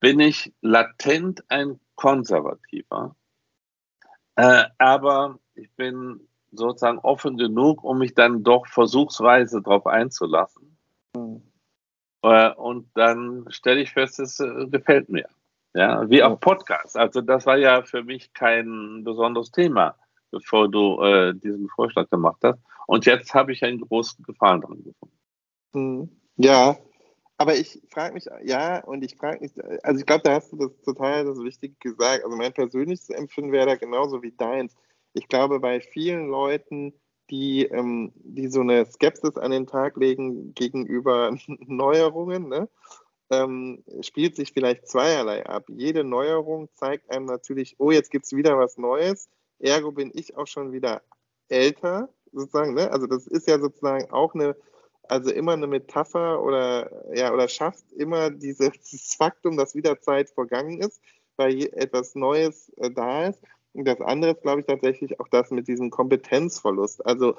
[0.00, 3.14] bin ich latent ein Konservativer
[4.36, 6.20] äh, aber ich bin
[6.52, 10.76] sozusagen offen genug, um mich dann doch versuchsweise darauf einzulassen.
[11.16, 11.42] Mhm.
[12.22, 15.28] Äh, und dann stelle ich fest, es äh, gefällt mir.
[15.74, 16.96] Ja, wie auch Podcast.
[16.96, 19.96] Also das war ja für mich kein besonderes Thema,
[20.30, 22.60] bevor du äh, diesen Vorschlag gemacht hast.
[22.86, 25.18] Und jetzt habe ich einen großen Gefallen dran gefunden.
[25.72, 26.08] Mhm.
[26.36, 26.76] Ja,
[27.36, 29.52] aber ich frage mich, ja, und ich frage mich,
[29.82, 32.24] also ich glaube, da hast du das total das Wichtige gesagt.
[32.24, 34.76] Also mein persönliches Empfinden wäre da genauso wie deins.
[35.12, 36.94] Ich glaube, bei vielen Leuten,
[37.30, 42.68] die, ähm, die so eine Skepsis an den Tag legen gegenüber Neuerungen, ne,
[43.30, 45.64] ähm, spielt sich vielleicht zweierlei ab.
[45.68, 49.28] Jede Neuerung zeigt einem natürlich, oh, jetzt gibt es wieder was Neues.
[49.58, 51.02] Ergo bin ich auch schon wieder
[51.48, 52.74] älter, sozusagen.
[52.74, 52.90] Ne?
[52.90, 54.56] Also das ist ja sozusagen auch eine
[55.08, 60.80] also immer eine Metapher oder ja oder schafft immer dieses, Faktum, dass wieder Zeit vergangen
[60.80, 61.00] ist,
[61.36, 63.42] weil etwas Neues äh, da ist.
[63.72, 67.04] Und das andere ist, glaube ich, tatsächlich auch das mit diesem Kompetenzverlust.
[67.04, 67.34] Also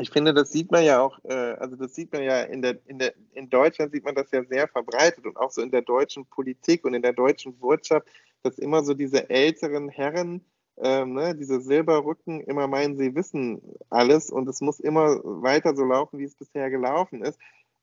[0.00, 2.78] ich finde, das sieht man ja auch, äh, also das sieht man ja in der,
[2.86, 5.82] in der, in Deutschland sieht man das ja sehr verbreitet und auch so in der
[5.82, 8.06] deutschen Politik und in der deutschen Wirtschaft,
[8.42, 10.44] dass immer so diese älteren Herren
[10.82, 15.84] ähm, ne, diese Silberrücken immer meinen, sie wissen alles und es muss immer weiter so
[15.84, 17.38] laufen, wie es bisher gelaufen ist.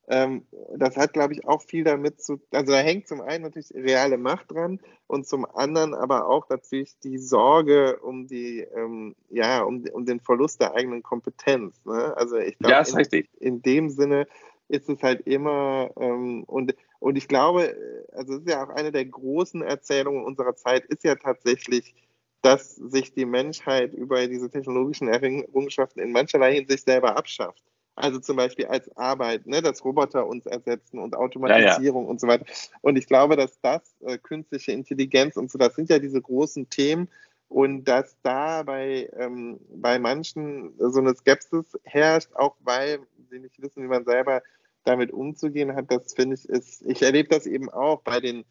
[0.09, 0.45] Ähm,
[0.75, 4.17] das hat, glaube ich, auch viel damit zu, also da hängt zum einen natürlich reale
[4.17, 9.83] Macht dran und zum anderen aber auch natürlich die Sorge um die, ähm, ja, um,
[9.91, 11.83] um den Verlust der eigenen Kompetenz.
[11.85, 12.15] Ne?
[12.15, 14.27] Also ich glaube, ja, in, in, dem Sinne
[14.69, 17.75] ist es halt immer, ähm, und, Und ich glaube,
[18.13, 21.93] also es ist ja auch eine der großen Erzählungen unserer Zeit, ist ja tatsächlich,
[22.41, 27.63] dass sich die Menschheit über diese technologischen Errungenschaften in mancherlei Hinsicht selber abschafft.
[27.97, 32.11] Also zum Beispiel als Arbeit, ne, dass Roboter uns ersetzen und Automatisierung ja, ja.
[32.11, 32.45] und so weiter.
[32.81, 36.69] Und ich glaube, dass das äh, künstliche Intelligenz und so, das sind ja diese großen
[36.69, 37.09] Themen
[37.49, 42.99] und dass da bei, ähm, bei manchen so eine Skepsis herrscht, auch weil
[43.31, 44.43] sie nicht wissen, wie man selber
[44.83, 48.45] damit umzugehen hat, das finde ich ist, ich erlebe das eben auch bei den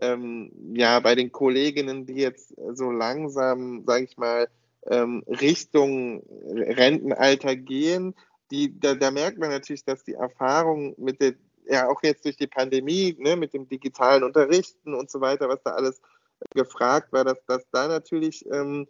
[0.00, 4.48] ähm, ja, bei den Kolleginnen, die jetzt so langsam, sage ich mal,
[4.86, 8.14] ähm, Richtung Rentenalter gehen,
[8.52, 11.34] die, da, da, merkt man natürlich, dass die Erfahrung mit der,
[11.64, 15.62] ja auch jetzt durch die Pandemie, ne, mit dem digitalen Unterrichten und so weiter, was
[15.64, 16.02] da alles
[16.54, 18.86] gefragt war, dass, dass da natürlich ähm,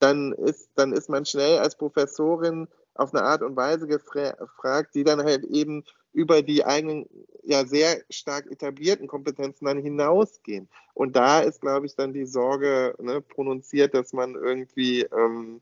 [0.00, 5.04] dann ist, dann ist man schnell als Professorin auf eine Art und Weise gefragt, die
[5.04, 7.08] dann halt eben über die eigenen,
[7.44, 10.68] ja, sehr stark etablierten Kompetenzen dann hinausgehen.
[10.92, 15.60] Und da ist, glaube ich, dann die Sorge ne, pronunziert, dass man irgendwie ähm,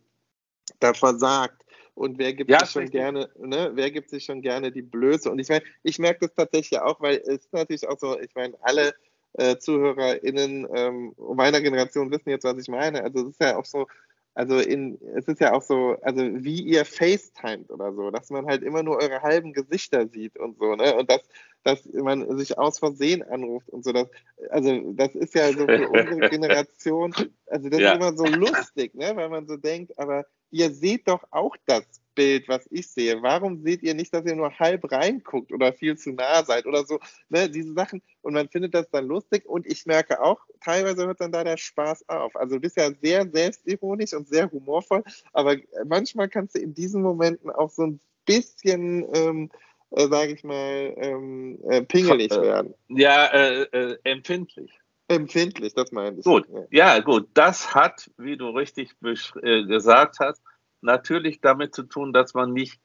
[0.80, 1.64] da versagt.
[1.98, 3.00] Und wer gibt ja, sich schon richtig.
[3.00, 5.28] gerne, ne, wer gibt sich schon gerne die Blöße?
[5.30, 8.32] Und ich meine, ich merke das tatsächlich auch, weil es ist natürlich auch so, ich
[8.36, 8.94] meine, alle
[9.32, 13.02] äh, ZuhörerInnen ähm, meiner Generation wissen jetzt, was ich meine.
[13.02, 13.88] Also es ist ja auch so,
[14.34, 18.46] also in, es ist ja auch so, also wie ihr FaceTimet oder so, dass man
[18.46, 20.94] halt immer nur eure halben Gesichter sieht und so, ne?
[20.94, 21.22] Und dass,
[21.64, 23.92] dass man sich aus Versehen anruft und so.
[23.92, 24.08] Das,
[24.50, 27.14] also das ist ja so für unsere Generation,
[27.46, 27.92] also das ja.
[27.92, 29.12] ist immer so lustig, ne?
[29.14, 31.84] Weil man so denkt, aber ihr seht doch auch das
[32.14, 33.22] Bild, was ich sehe.
[33.22, 36.84] Warum seht ihr nicht, dass ihr nur halb reinguckt oder viel zu nah seid oder
[36.84, 36.98] so?
[37.28, 38.02] Ne, diese Sachen.
[38.22, 39.46] Und man findet das dann lustig.
[39.46, 42.34] Und ich merke auch, teilweise hört dann da der Spaß auf.
[42.34, 45.04] Also du bist ja sehr selbstironisch und sehr humorvoll.
[45.32, 45.56] Aber
[45.86, 49.50] manchmal kannst du in diesen Momenten auch so ein bisschen, ähm,
[49.90, 52.74] äh, sage ich mal, ähm, äh, pingelig äh, werden.
[52.88, 54.70] Ja, äh, äh, empfindlich.
[55.08, 56.24] Empfindlich, das meine ich.
[56.24, 57.28] Gut, ja, gut.
[57.34, 60.42] Das hat, wie du richtig äh, gesagt hast,
[60.82, 62.78] natürlich damit zu tun, dass man nicht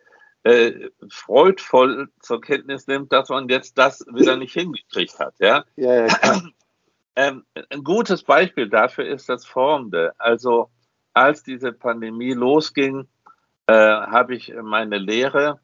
[0.44, 5.34] äh, freudvoll zur Kenntnis nimmt, dass man jetzt das wieder nicht hingekriegt hat.
[5.40, 6.42] Ja, ja, ja
[7.16, 10.14] ähm, ein gutes Beispiel dafür ist das Folgende.
[10.18, 10.70] Also
[11.14, 13.08] als diese Pandemie losging,
[13.68, 15.60] äh, habe ich meine Lehre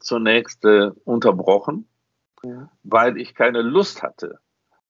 [0.00, 1.88] zunächst äh, unterbrochen,
[2.42, 2.70] ja.
[2.82, 4.38] weil ich keine Lust hatte,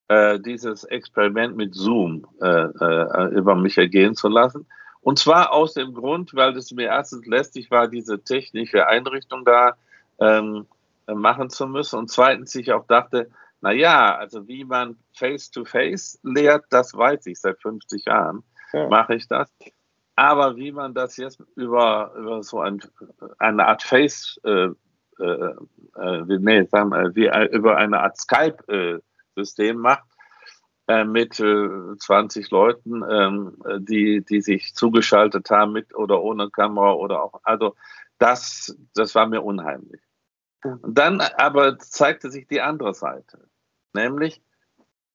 [0.09, 4.66] äh, dieses Experiment mit Zoom äh, über mich ergehen zu lassen.
[5.01, 9.76] Und zwar aus dem Grund, weil es mir erstens lästig war, diese technische Einrichtung da
[10.20, 10.66] ähm,
[11.07, 11.99] machen zu müssen.
[11.99, 13.28] Und zweitens ich auch dachte,
[13.61, 18.88] na ja, also wie man Face-to-Face -face lehrt, das weiß ich seit 50 Jahren, ja.
[18.88, 19.49] mache ich das.
[20.17, 22.81] Aber wie man das jetzt über, über so ein,
[23.39, 24.69] eine Art Face, äh,
[25.19, 25.55] äh,
[25.97, 30.05] äh nee, sagen wir, wie äh, über eine Art Skype-System macht,
[30.89, 36.93] äh, mit äh, 20 Leuten, ähm, die, die sich zugeschaltet haben mit oder ohne Kamera
[36.93, 37.75] oder auch, also
[38.19, 40.03] das, das war mir unheimlich.
[40.63, 43.49] Und dann aber zeigte sich die andere Seite,
[43.95, 44.43] nämlich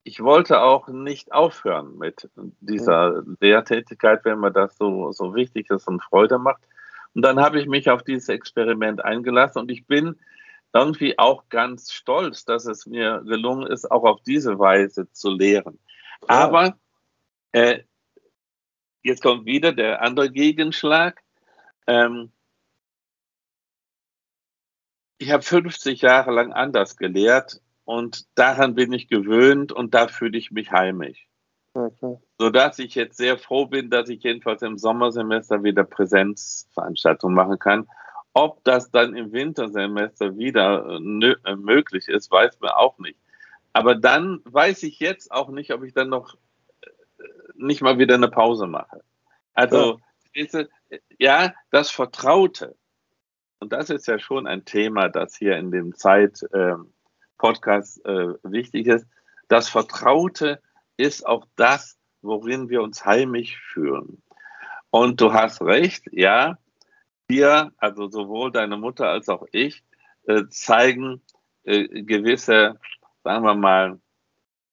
[0.08, 2.30] ich wollte auch nicht aufhören mit
[2.62, 6.62] dieser Lehrtätigkeit, wenn mir das so, so wichtig ist und Freude macht.
[7.14, 10.18] Und dann habe ich mich auf dieses Experiment eingelassen und ich bin
[10.72, 15.78] irgendwie auch ganz stolz, dass es mir gelungen ist, auch auf diese Weise zu lehren.
[16.26, 16.78] Aber
[17.52, 17.80] äh,
[19.04, 21.22] jetzt kommt wieder der andere Gegenschlag.
[21.86, 22.32] Ähm,
[25.18, 30.38] ich habe 50 Jahre lang anders gelehrt und daran bin ich gewöhnt und da fühle
[30.38, 31.28] ich mich heimisch.
[31.74, 32.18] Okay.
[32.40, 37.88] Sodass ich jetzt sehr froh bin, dass ich jedenfalls im Sommersemester wieder Präsenzveranstaltungen machen kann
[38.38, 43.18] ob das dann im Wintersemester wieder äh, äh, möglich ist, weiß man auch nicht.
[43.74, 46.36] Aber dann weiß ich jetzt auch nicht, ob ich dann noch
[46.82, 46.90] äh,
[47.56, 49.02] nicht mal wieder eine Pause mache.
[49.56, 50.00] Also,
[51.18, 52.76] ja, das Vertraute,
[53.60, 56.94] und das ist ja schon ein Thema, das hier in dem Zeit-Podcast ähm,
[57.42, 59.08] äh, wichtig ist.
[59.48, 60.62] Das Vertraute
[60.98, 64.22] ist auch das, worin wir uns heimisch fühlen.
[64.90, 66.58] Und du hast recht, ja,
[67.28, 69.84] wir, also sowohl deine Mutter als auch ich,
[70.24, 71.22] äh, zeigen
[71.64, 72.80] äh, gewisse,
[73.24, 74.00] sagen wir mal,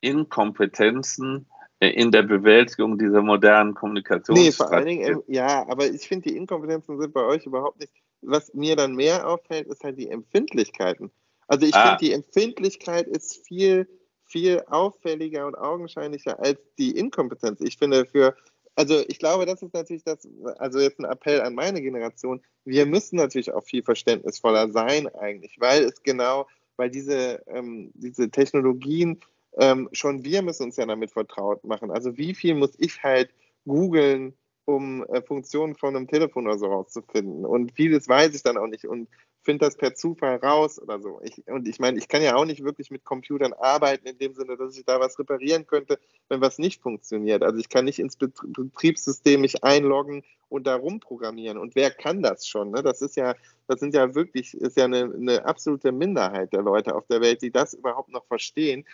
[0.00, 1.46] Inkompetenzen
[1.80, 4.36] äh, in der Bewältigung dieser modernen Kommunikation.
[4.36, 7.92] Nee, vor allen Dingen, ja, aber ich finde, die Inkompetenzen sind bei euch überhaupt nicht.
[8.22, 11.10] Was mir dann mehr auffällt, ist halt die Empfindlichkeiten.
[11.48, 11.96] Also ich ah.
[11.96, 13.88] finde, die Empfindlichkeit ist viel,
[14.24, 17.60] viel auffälliger und augenscheinlicher als die Inkompetenz.
[17.60, 18.34] Ich finde, für
[18.76, 20.26] also ich glaube, das ist natürlich das,
[20.58, 22.42] also jetzt ein Appell an meine Generation.
[22.64, 28.30] Wir müssen natürlich auch viel verständnisvoller sein eigentlich, weil es genau weil diese, ähm, diese
[28.30, 29.20] Technologien,
[29.58, 31.90] ähm, schon wir müssen uns ja damit vertraut machen.
[31.90, 33.30] Also wie viel muss ich halt
[33.66, 34.34] googeln,
[34.64, 37.44] um äh, Funktionen von einem Telefon oder so rauszufinden.
[37.44, 39.08] Und vieles weiß ich dann auch nicht und
[39.44, 41.20] finde das per Zufall raus oder so.
[41.22, 44.34] Ich, und ich meine, ich kann ja auch nicht wirklich mit Computern arbeiten, in dem
[44.34, 47.42] Sinne, dass ich da was reparieren könnte, wenn was nicht funktioniert.
[47.42, 51.58] Also ich kann nicht ins Betriebssystem mich einloggen und da rumprogrammieren.
[51.58, 52.70] Und wer kann das schon?
[52.70, 52.82] Ne?
[52.82, 53.34] Das ist ja,
[53.66, 57.42] das sind ja wirklich, ist ja eine, eine absolute Minderheit der Leute auf der Welt,
[57.42, 58.84] die das überhaupt noch verstehen.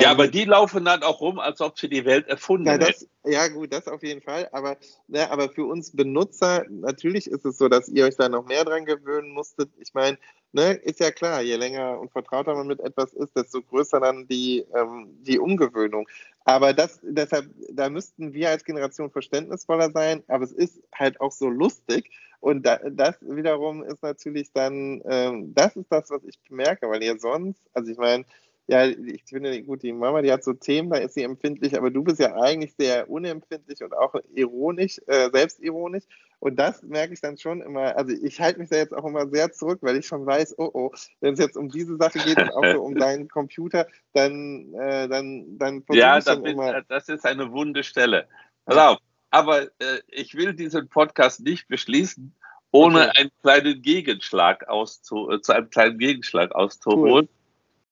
[0.00, 2.88] Ja, aber die laufen dann auch rum, als ob sie die Welt erfunden ja, das,
[2.88, 3.10] hätten.
[3.24, 4.48] Ja, gut, das auf jeden Fall.
[4.52, 4.76] Aber,
[5.08, 8.64] ne, aber für uns Benutzer, natürlich ist es so, dass ihr euch da noch mehr
[8.64, 9.70] dran gewöhnen musstet.
[9.78, 10.16] Ich meine,
[10.52, 14.28] ne, ist ja klar, je länger und vertrauter man mit etwas ist, desto größer dann
[14.28, 16.08] die, ähm, die Umgewöhnung.
[16.44, 21.32] Aber das, deshalb, da müssten wir als Generation verständnisvoller sein, aber es ist halt auch
[21.32, 22.10] so lustig.
[22.40, 27.02] Und da, das wiederum ist natürlich dann, ähm, das ist das, was ich merke, weil
[27.02, 28.24] ihr sonst, also ich meine,
[28.68, 31.90] ja, ich finde, gut, die Mama, die hat so Themen, da ist sie empfindlich, aber
[31.90, 36.04] du bist ja eigentlich sehr unempfindlich und auch ironisch, äh, selbstironisch.
[36.38, 37.96] Und das merke ich dann schon immer.
[37.96, 40.70] Also ich halte mich da jetzt auch immer sehr zurück, weil ich schon weiß, oh
[40.74, 40.90] oh,
[41.20, 45.08] wenn es jetzt um diese Sache geht und auch so um deinen Computer, dann, äh,
[45.08, 48.28] dann, dann Ja, dann bin, immer, das ist eine wunde Stelle.
[48.66, 48.98] Pass auf,
[49.30, 52.34] aber äh, ich will diesen Podcast nicht beschließen,
[52.70, 53.12] ohne okay.
[53.16, 57.14] einen kleinen Gegenschlag auszu, äh, zu einem kleinen Gegenschlag auszuholen.
[57.14, 57.28] Cool.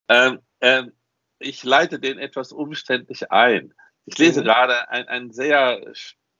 [0.09, 0.93] Ähm, ähm,
[1.39, 3.75] ich leite den etwas umständlich ein.
[4.07, 4.45] Ich lese mhm.
[4.45, 5.83] gerade ein, ein sehr,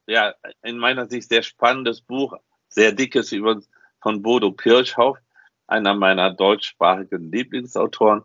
[0.07, 2.35] ja, in meiner Sicht sehr spannendes Buch,
[2.69, 3.61] sehr dickes über,
[4.01, 5.19] von Bodo Kirchhoff,
[5.67, 8.23] einer meiner deutschsprachigen Lieblingsautoren.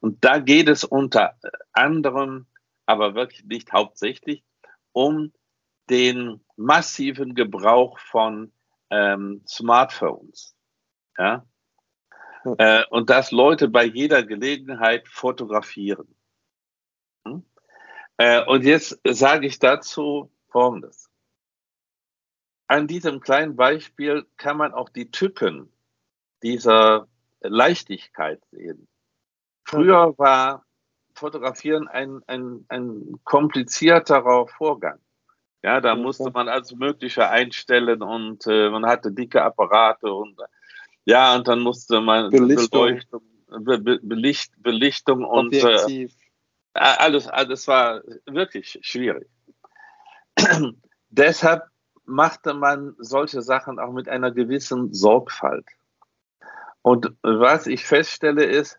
[0.00, 1.36] Und da geht es unter
[1.72, 2.46] anderem,
[2.86, 4.42] aber wirklich nicht hauptsächlich,
[4.92, 5.32] um
[5.88, 8.52] den massiven Gebrauch von
[8.90, 10.54] ähm, Smartphones.
[11.16, 11.46] Ja?
[12.44, 16.14] Äh, und dass Leute bei jeder Gelegenheit fotografieren.
[17.24, 17.44] Hm?
[18.16, 21.10] Äh, und jetzt sage ich dazu Folgendes.
[22.66, 25.72] An diesem kleinen Beispiel kann man auch die Tücken
[26.42, 27.08] dieser
[27.40, 28.86] Leichtigkeit sehen.
[29.64, 30.64] Früher war
[31.14, 34.98] Fotografieren ein, ein, ein komplizierterer Vorgang.
[35.62, 40.40] Ja, da musste man alles Mögliche einstellen und äh, man hatte dicke Apparate und
[41.10, 43.00] ja, und dann musste man Belichtung,
[43.48, 46.08] Be Belicht, Belichtung und äh,
[46.74, 49.28] alles, alles war wirklich schwierig.
[51.08, 51.64] Deshalb
[52.04, 55.66] machte man solche Sachen auch mit einer gewissen Sorgfalt.
[56.82, 58.78] Und was ich feststelle ist,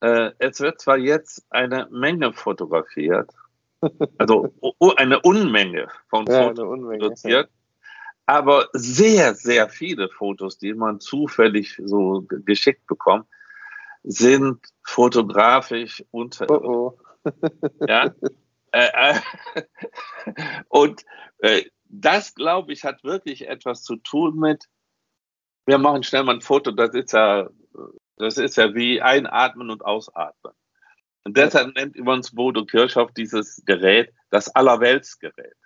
[0.00, 3.32] äh, es wird zwar jetzt eine Menge fotografiert,
[4.18, 4.52] also
[4.96, 7.50] eine Unmenge von ja, Fotos produziert,
[8.28, 13.26] aber sehr, sehr viele Fotos, die man zufällig so geschickt bekommt,
[14.02, 16.46] sind fotografisch unter.
[16.50, 17.30] Oh oh.
[17.86, 18.14] ja.
[18.70, 19.62] Äh, äh,
[20.68, 21.02] und
[21.38, 24.68] äh, das, glaube ich, hat wirklich etwas zu tun mit,
[25.64, 27.48] wir machen schnell mal ein Foto, das ist ja,
[28.18, 30.52] das ist ja wie einatmen und ausatmen.
[31.24, 35.56] Und deshalb nennt übrigens Bodo Kirchhoff dieses Gerät das Allerweltsgerät.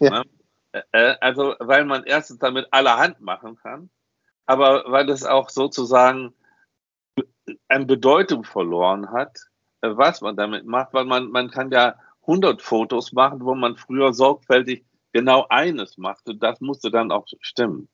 [0.00, 0.10] Ja.
[0.10, 0.24] Ne?
[0.72, 3.90] Äh, also, weil man erstens damit allerhand machen kann,
[4.46, 6.34] aber weil es auch sozusagen
[7.68, 9.38] an Bedeutung verloren hat,
[9.80, 13.76] äh, was man damit macht, weil man, man kann ja 100 Fotos machen, wo man
[13.76, 16.34] früher sorgfältig genau eines machte.
[16.34, 17.88] Das musste dann auch stimmen.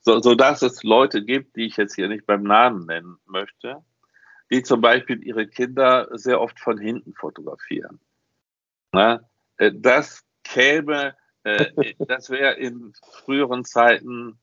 [0.00, 3.82] So, so dass es Leute gibt, die ich jetzt hier nicht beim Namen nennen möchte,
[4.50, 8.00] die zum Beispiel ihre Kinder sehr oft von hinten fotografieren.
[8.92, 9.20] Na,
[9.56, 11.12] äh, das käme äh,
[11.44, 12.92] das wäre in
[13.24, 14.38] früheren Zeiten,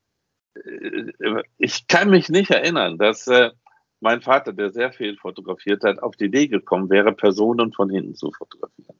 [0.54, 1.12] äh,
[1.58, 3.50] ich kann mich nicht erinnern, dass äh,
[4.00, 8.14] mein Vater, der sehr viel fotografiert hat, auf die Idee gekommen wäre, Personen von hinten
[8.14, 8.98] zu fotografieren.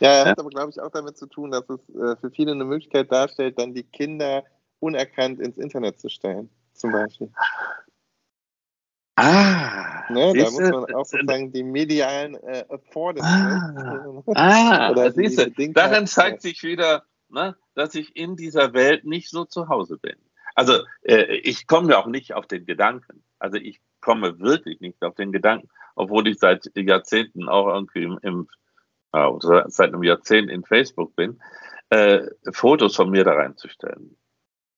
[0.00, 2.52] Ja, er hat aber, glaube ich, auch damit zu tun, dass es äh, für viele
[2.52, 4.44] eine Möglichkeit darstellt, dann die Kinder
[4.80, 7.30] unerkannt ins Internet zu stellen, zum Beispiel.
[9.14, 14.26] Ah, ne, da muss man auch sozusagen die medialen äh, Affordances.
[14.34, 19.30] Ah, ah siehst du, darin zeigt sich wieder, ne, dass ich in dieser Welt nicht
[19.30, 20.16] so zu Hause bin.
[20.54, 23.24] Also äh, ich komme auch nicht auf den Gedanken.
[23.38, 28.18] Also ich komme wirklich nicht auf den Gedanken, obwohl ich seit Jahrzehnten auch irgendwie im,
[28.22, 28.48] im
[29.12, 31.40] äh, seit einem Jahrzehnt in Facebook bin,
[31.90, 32.22] äh,
[32.52, 34.16] Fotos von mir da reinzustellen.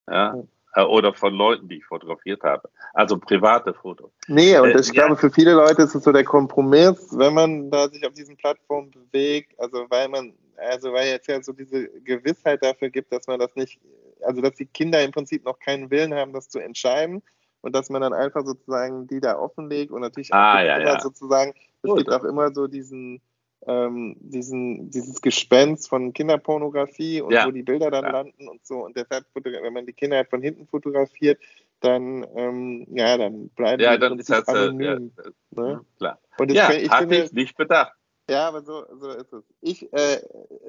[0.09, 0.37] Ja?
[0.75, 2.69] Äh, oder von Leuten, die ich fotografiert habe.
[2.93, 4.13] Also private Fotos.
[4.27, 7.71] Nee, und äh, ich glaube, für viele Leute ist es so der Kompromiss, wenn man
[7.71, 11.89] da sich auf diesen Plattformen bewegt, also weil man also weil jetzt ja so diese
[12.01, 13.81] Gewissheit dafür gibt, dass man das nicht,
[14.23, 17.23] also dass die Kinder im Prinzip noch keinen Willen haben, das zu entscheiden,
[17.65, 21.01] und dass man dann einfach sozusagen die da offenlegt und natürlich ah, ja, ja.
[21.01, 21.99] sozusagen, es Gut.
[21.99, 23.23] gibt auch immer so diesen,
[23.67, 27.47] ähm, diesen, dieses Gespenst von Kinderpornografie und Ja.
[27.47, 28.85] wo die Bilder dann landen und so.
[28.85, 31.41] Und deshalb, wenn man die Kinder halt von hinten fotografiert,
[31.81, 35.13] dann, ähm, ja, dann bleiben Ja, dann ist das, äh, ja, anonym.
[35.53, 35.71] ne?
[35.71, 36.19] ja, klar.
[36.37, 37.95] Und das Ja, ich hatte finde, ich nicht bedacht.
[38.29, 39.45] Ja, aber so, so ist es.
[39.61, 40.23] Ich, äh,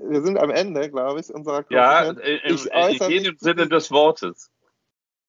[0.09, 2.43] wir sind am Ende, glaube ich, unserer Ja, Konferenz.
[2.43, 4.51] in, in, Ich in jedem Sinne des Wortes.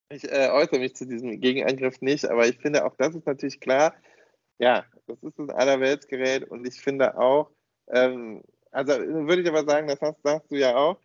[0.09, 3.61] Ich äh, äußere mich zu diesem Gegenangriff nicht, aber ich finde auch, das ist natürlich
[3.61, 3.95] klar.
[4.59, 7.51] Ja, das ist ein Allerweltsgerät und ich finde auch,
[7.89, 10.99] ähm, also würde ich aber sagen, das hast, sagst du ja auch,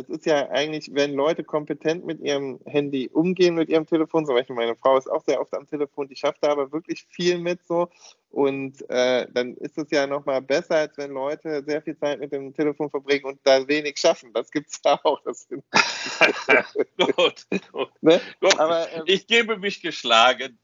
[0.00, 4.34] es ist ja eigentlich, wenn Leute kompetent mit ihrem Handy umgehen, mit ihrem Telefon, zum
[4.34, 7.38] Beispiel meine Frau ist auch sehr oft am Telefon, die schafft da aber wirklich viel
[7.38, 7.88] mit so
[8.30, 12.32] und äh, dann ist es ja nochmal besser, als wenn Leute sehr viel Zeit mit
[12.32, 14.32] dem Telefon verbringen und da wenig schaffen.
[14.32, 15.20] Das gibt es ja auch.
[16.96, 18.20] Gut, gut, ne?
[18.40, 18.58] gut.
[18.58, 20.58] Aber ähm, ich gebe mich geschlagen,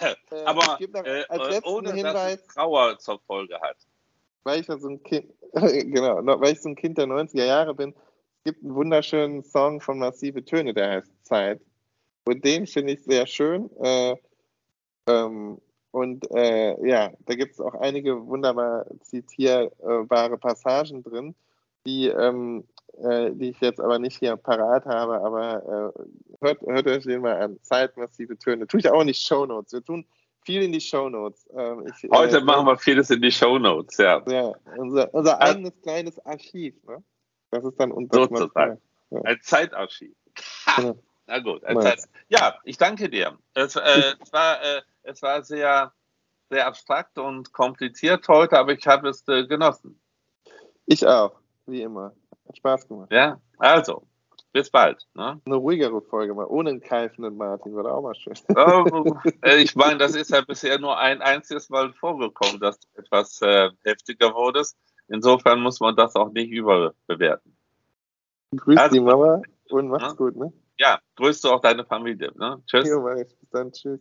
[0.00, 0.14] äh,
[0.44, 3.76] aber äh, ohne dass Hinweis, es Trauer zur Folge hat.
[4.44, 7.74] weil ich ja so ein Kind, genau, weil ich so ein Kind der 90er Jahre
[7.74, 7.94] bin,
[8.46, 11.60] gibt einen wunderschönen Song von Massive Töne, der heißt Zeit.
[12.24, 13.68] Und den finde ich sehr schön.
[13.82, 14.14] Äh,
[15.08, 15.58] ähm,
[15.90, 21.34] und äh, ja, da gibt es auch einige wunderbar zitierbare Passagen drin,
[21.86, 22.64] die, ähm,
[23.02, 27.22] äh, die ich jetzt aber nicht hier parat habe, aber äh, hört, hört euch den
[27.22, 27.58] mal an.
[27.62, 28.66] Zeit, massive Töne.
[28.68, 29.72] Tue ich auch in die Shownotes.
[29.72, 30.06] Wir tun
[30.42, 31.48] viel in die Shownotes.
[31.56, 34.22] Ähm, ich, Heute äh, machen wir vieles in die Shownotes, ja.
[34.28, 35.46] ja, unser, unser Ah.
[35.46, 36.74] eigenes kleines Archiv.
[36.86, 37.02] Ne?
[37.50, 38.80] Das ist dann unser Sozusagen.
[39.24, 40.14] Ein Zeitarchiv.
[40.66, 40.94] Ha,
[41.26, 41.80] na gut, ein.
[41.80, 42.00] Zeit.
[42.28, 43.38] Ja, ich danke dir.
[43.54, 45.92] Es, äh, es, war, äh, es war sehr,
[46.50, 50.00] sehr abstrakt und kompliziert heute, aber ich habe es äh, genossen.
[50.86, 52.14] Ich auch, wie immer.
[52.48, 53.12] Hat Spaß gemacht.
[53.12, 54.06] Ja, also,
[54.52, 55.06] bis bald.
[55.14, 55.40] Ne?
[55.44, 58.34] Eine ruhigere Folge mal, ohne einen keifenden Martin, war auch mal schön.
[58.56, 62.88] Ähm, äh, ich meine, das ist ja bisher nur ein einziges Mal vorgekommen, dass du
[62.96, 64.78] etwas äh, heftiger wurdest.
[65.08, 67.56] Insofern muss man das auch nicht überbewerten.
[68.56, 70.12] Grüß Also- die Mama und macht's Ja.
[70.14, 70.52] gut, ne?
[70.78, 72.32] Ja, grüßt du auch deine Familie.
[72.36, 72.62] Ne?
[72.66, 72.88] Tschüss.
[72.88, 73.28] Jo, ich.
[73.38, 74.00] Bis dann, tschüss.